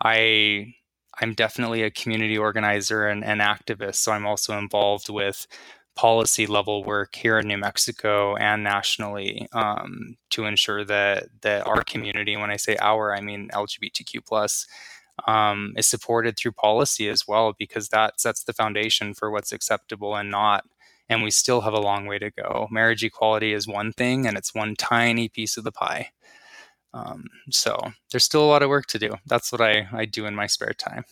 I 0.04 0.74
I'm 1.22 1.34
definitely 1.34 1.84
a 1.84 1.92
community 1.92 2.38
organizer 2.38 3.08
and, 3.08 3.26
and 3.26 3.42
activist, 3.42 3.96
so 3.96 4.14
I'm 4.14 4.26
also 4.26 4.58
involved 4.58 5.10
with 5.10 5.48
policy 5.96 6.48
level 6.48 6.82
work 6.86 7.14
here 7.14 7.38
in 7.40 7.48
New 7.48 7.58
Mexico 7.58 8.38
and 8.38 8.64
nationally 8.64 9.50
um, 9.52 10.16
to 10.30 10.46
ensure 10.46 10.86
that 10.86 11.26
that 11.42 11.68
our 11.68 11.84
community, 11.84 12.38
when 12.38 12.50
I 12.50 12.56
say 12.56 12.78
our, 12.80 13.14
I 13.14 13.20
mean 13.20 13.50
LGBTQ 13.54 14.26
plus, 14.26 14.66
um, 15.28 15.74
is 15.78 15.88
supported 15.88 16.38
through 16.38 16.54
policy 16.54 17.10
as 17.10 17.28
well, 17.28 17.54
because 17.58 17.90
that 17.90 18.20
sets 18.20 18.44
the 18.44 18.54
foundation 18.54 19.14
for 19.14 19.32
what's 19.32 19.52
acceptable 19.52 20.16
and 20.16 20.30
not. 20.32 20.66
And 21.08 21.24
we 21.24 21.32
still 21.32 21.62
have 21.62 21.74
a 21.74 21.80
long 21.80 22.06
way 22.06 22.20
to 22.20 22.30
go. 22.30 22.68
Marriage 22.70 23.04
equality 23.04 23.54
is 23.54 23.68
one 23.68 23.92
thing, 23.92 24.28
and 24.28 24.38
it's 24.38 24.54
one 24.54 24.76
tiny 24.76 25.28
piece 25.28 25.58
of 25.58 25.64
the 25.64 25.72
pie. 25.72 26.12
Um, 26.94 27.26
so 27.52 27.78
there's 28.12 28.24
still 28.24 28.44
a 28.44 28.48
lot 28.48 28.64
of 28.64 28.70
work 28.70 28.88
to 28.88 29.00
do. 29.00 29.16
That's 29.26 29.52
what 29.52 29.62
I, 29.62 29.88
I 29.92 30.06
do 30.06 30.26
in 30.26 30.36
my 30.36 30.48
spare 30.48 30.74
time. 30.74 31.06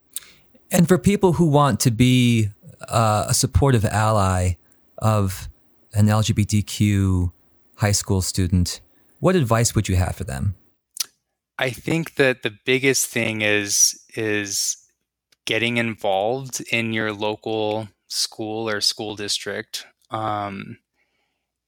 and 0.70 0.88
for 0.88 0.98
people 0.98 1.34
who 1.34 1.46
want 1.46 1.80
to 1.80 1.90
be 1.90 2.48
uh, 2.88 3.26
a 3.28 3.34
supportive 3.34 3.84
ally 3.84 4.54
of 4.98 5.48
an 5.94 6.06
LGBTQ 6.06 7.32
high 7.76 7.92
school 7.92 8.22
student, 8.22 8.80
what 9.20 9.36
advice 9.36 9.74
would 9.74 9.88
you 9.88 9.96
have 9.96 10.16
for 10.16 10.24
them? 10.24 10.54
I 11.62 11.70
think 11.70 12.16
that 12.16 12.42
the 12.42 12.58
biggest 12.64 13.06
thing 13.06 13.40
is 13.40 14.02
is 14.16 14.78
getting 15.44 15.76
involved 15.76 16.60
in 16.72 16.92
your 16.92 17.12
local 17.12 17.86
school 18.08 18.68
or 18.68 18.80
school 18.80 19.14
district 19.14 19.86
um, 20.10 20.78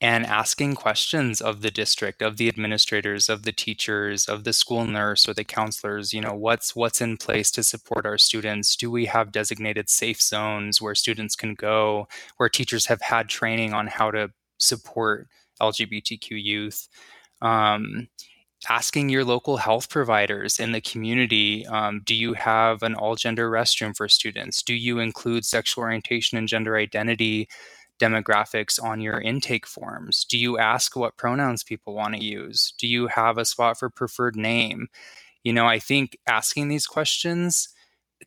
and 0.01 0.27
asking 0.27 0.75
questions 0.75 1.41
of 1.41 1.63
the 1.63 1.71
district 1.71 2.23
of 2.23 2.39
the 2.39 2.49
administrators 2.49 3.29
of 3.29 3.45
the 3.45 3.53
teachers 3.53 4.27
of 4.27 4.43
the 4.43 4.53
school 4.53 4.85
nurse 4.85 5.29
or 5.29 5.33
the 5.33 5.45
counselors 5.45 6.13
you 6.13 6.21
know 6.21 6.35
what's 6.35 6.75
what's 6.75 7.01
in 7.01 7.17
place 7.17 7.53
to 7.53 7.63
support 7.63 8.05
our 8.05 8.19
students? 8.19 8.75
Do 8.75 8.91
we 8.91 9.05
have 9.05 9.31
designated 9.31 9.89
safe 9.89 10.21
zones 10.21 10.83
where 10.83 10.97
students 10.97 11.37
can 11.37 11.55
go 11.55 12.09
where 12.37 12.49
teachers 12.49 12.87
have 12.87 13.01
had 13.01 13.29
training 13.29 13.73
on 13.73 13.87
how 13.87 14.11
to 14.11 14.33
support 14.59 15.29
lgbtq 15.61 16.31
youth? 16.31 16.89
Um, 17.41 18.09
asking 18.69 19.09
your 19.09 19.25
local 19.25 19.57
health 19.57 19.89
providers 19.89 20.59
in 20.59 20.73
the 20.73 20.81
community 20.81 21.67
um, 21.67 22.03
do 22.05 22.15
you 22.15 22.35
have 22.35 22.83
an 22.83 22.95
all 22.95 23.17
gender 23.17 23.51
restroom 23.51 23.97
for 23.97 24.09
students? 24.09 24.63
Do 24.63 24.75
you 24.75 24.99
include 24.99 25.45
sexual 25.45 25.85
orientation 25.85 26.39
and 26.39 26.49
gender 26.49 26.77
identity 26.77 27.49
demographics 28.01 28.83
on 28.83 29.01
your 29.01 29.21
intake 29.21 29.67
forms? 29.67 30.25
Do 30.25 30.39
you 30.39 30.59
ask 30.59 30.97
what 30.97 31.17
pronouns 31.17 31.63
people 31.63 31.95
want 31.95 32.15
to 32.15 32.25
use? 32.25 32.75
Do 32.79 32.87
you 32.87 33.07
have 33.09 33.39
a 33.39 33.45
spot 33.45 33.79
for 33.79 33.91
preferred 33.91 34.37
name? 34.37 34.89
You 35.43 35.53
know, 35.53 35.67
I 35.67 35.79
think 35.79 36.19
asking 36.27 36.69
these 36.69 36.87
questions 36.87 37.69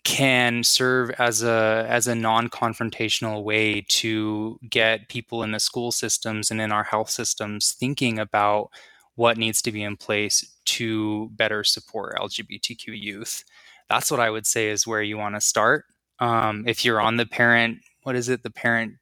can 0.03 0.63
serve 0.63 1.09
as 1.11 1.43
a 1.43 1.85
as 1.89 2.07
a 2.07 2.15
non-confrontational 2.15 3.43
way 3.43 3.81
to 3.89 4.59
get 4.69 5.09
people 5.09 5.43
in 5.43 5.51
the 5.51 5.59
school 5.59 5.91
systems 5.91 6.51
and 6.51 6.61
in 6.61 6.71
our 6.71 6.83
health 6.83 7.09
systems 7.09 7.73
thinking 7.73 8.19
about 8.19 8.69
what 9.17 9.35
needs 9.35 9.63
to 9.63 9.71
be 9.71 9.81
in 9.81 9.97
place 9.97 10.45
to 10.63 11.27
better 11.33 11.63
support 11.63 12.15
LGBTQ 12.17 12.85
youth. 12.87 13.43
That's 13.89 14.11
what 14.11 14.19
I 14.19 14.29
would 14.29 14.45
say 14.45 14.69
is 14.69 14.85
where 14.85 15.01
you 15.01 15.17
want 15.17 15.33
to 15.33 15.41
start. 15.41 15.85
Um, 16.19 16.65
if 16.67 16.85
you're 16.85 17.01
on 17.01 17.17
the 17.17 17.25
parent, 17.25 17.79
what 18.03 18.15
is 18.15 18.29
it? 18.29 18.43
The 18.43 18.51
parent, 18.51 18.93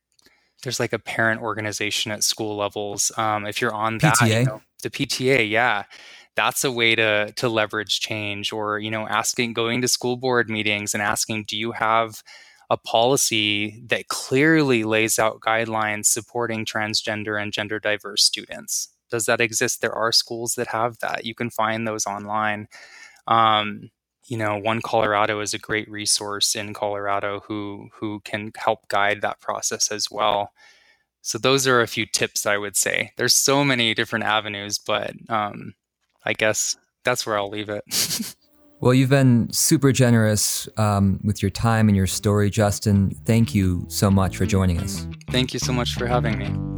there's 0.64 0.80
like 0.80 0.94
a 0.94 1.00
parent 1.00 1.42
organization 1.42 2.14
at 2.14 2.24
school 2.24 2.56
levels. 2.56 3.12
Um, 3.18 3.46
if 3.46 3.60
you're 3.60 3.74
on 3.74 3.98
that, 4.00 4.16
PTA. 4.16 4.40
You 4.40 4.46
know, 4.46 4.62
the 4.84 4.90
PTA, 4.90 5.50
yeah, 5.50 5.84
that's 6.36 6.64
a 6.64 6.72
way 6.72 6.96
to 6.96 7.34
to 7.34 7.50
leverage 7.50 8.00
change. 8.00 8.54
Or 8.54 8.80
you 8.80 8.92
know, 8.92 9.06
asking, 9.08 9.52
going 9.52 9.82
to 9.82 9.90
school 9.90 10.16
board 10.16 10.50
meetings 10.50 10.94
and 10.94 11.04
asking, 11.04 11.46
do 11.50 11.58
you 11.58 11.74
have 11.74 12.24
a 12.70 12.78
policy 12.78 13.84
that 13.88 14.08
clearly 14.08 14.86
lays 14.86 15.20
out 15.20 15.42
guidelines 15.42 16.06
supporting 16.06 16.64
transgender 16.64 17.42
and 17.42 17.52
gender 17.52 17.82
diverse 17.82 18.24
students? 18.24 18.95
Does 19.16 19.26
that 19.28 19.40
exist? 19.40 19.80
There 19.80 19.96
are 19.96 20.12
schools 20.12 20.56
that 20.56 20.68
have 20.68 21.00
that. 21.00 21.26
You 21.26 21.34
can 21.34 21.50
find 21.50 21.88
those 21.88 22.06
online. 22.06 22.68
Um, 23.28 23.92
you 24.28 24.36
know, 24.36 24.58
One 24.58 24.82
Colorado 24.82 25.40
is 25.40 25.54
a 25.54 25.58
great 25.58 25.90
resource 25.90 26.54
in 26.54 26.74
Colorado 26.74 27.42
who 27.48 27.90
who 27.94 28.20
can 28.26 28.52
help 28.58 28.90
guide 28.90 29.22
that 29.22 29.40
process 29.40 29.90
as 29.90 30.12
well. 30.12 30.52
So 31.22 31.38
those 31.38 31.66
are 31.66 31.82
a 31.82 31.88
few 31.88 32.06
tips 32.06 32.46
I 32.46 32.58
would 32.58 32.76
say. 32.76 33.12
There's 33.16 33.34
so 33.34 33.64
many 33.64 33.94
different 33.94 34.26
avenues, 34.26 34.78
but 34.78 35.14
um, 35.30 35.76
I 36.26 36.34
guess 36.34 36.76
that's 37.06 37.26
where 37.26 37.38
I'll 37.38 37.50
leave 37.50 37.70
it. 37.70 38.36
well, 38.82 38.94
you've 38.94 39.10
been 39.10 39.52
super 39.54 39.94
generous 39.94 40.68
um, 40.78 41.22
with 41.24 41.42
your 41.42 41.52
time 41.52 41.88
and 41.88 41.96
your 41.96 42.08
story, 42.08 42.50
Justin. 42.50 43.12
Thank 43.26 43.56
you 43.56 43.86
so 43.88 44.12
much 44.12 44.36
for 44.36 44.46
joining 44.46 44.80
us. 44.80 45.08
Thank 45.30 45.54
you 45.54 45.60
so 45.60 45.72
much 45.72 45.94
for 45.94 46.06
having 46.06 46.38
me. 46.38 46.76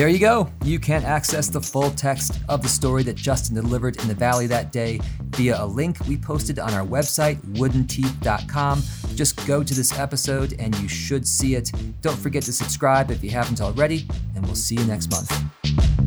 There 0.00 0.08
you 0.08 0.18
go. 0.18 0.50
You 0.64 0.78
can 0.78 1.04
access 1.04 1.50
the 1.50 1.60
full 1.60 1.90
text 1.90 2.40
of 2.48 2.62
the 2.62 2.70
story 2.70 3.02
that 3.02 3.16
Justin 3.16 3.54
delivered 3.54 4.00
in 4.00 4.08
the 4.08 4.14
Valley 4.14 4.46
that 4.46 4.72
day 4.72 4.98
via 5.26 5.62
a 5.62 5.66
link 5.66 5.98
we 6.08 6.16
posted 6.16 6.58
on 6.58 6.72
our 6.72 6.86
website, 6.86 7.36
woodenteeth.com. 7.58 8.82
Just 9.14 9.46
go 9.46 9.62
to 9.62 9.74
this 9.74 9.98
episode 9.98 10.54
and 10.58 10.74
you 10.78 10.88
should 10.88 11.28
see 11.28 11.54
it. 11.54 11.70
Don't 12.00 12.18
forget 12.18 12.42
to 12.44 12.52
subscribe 12.54 13.10
if 13.10 13.22
you 13.22 13.28
haven't 13.28 13.60
already, 13.60 14.08
and 14.34 14.46
we'll 14.46 14.54
see 14.54 14.76
you 14.76 14.86
next 14.86 15.10
month. 15.10 15.99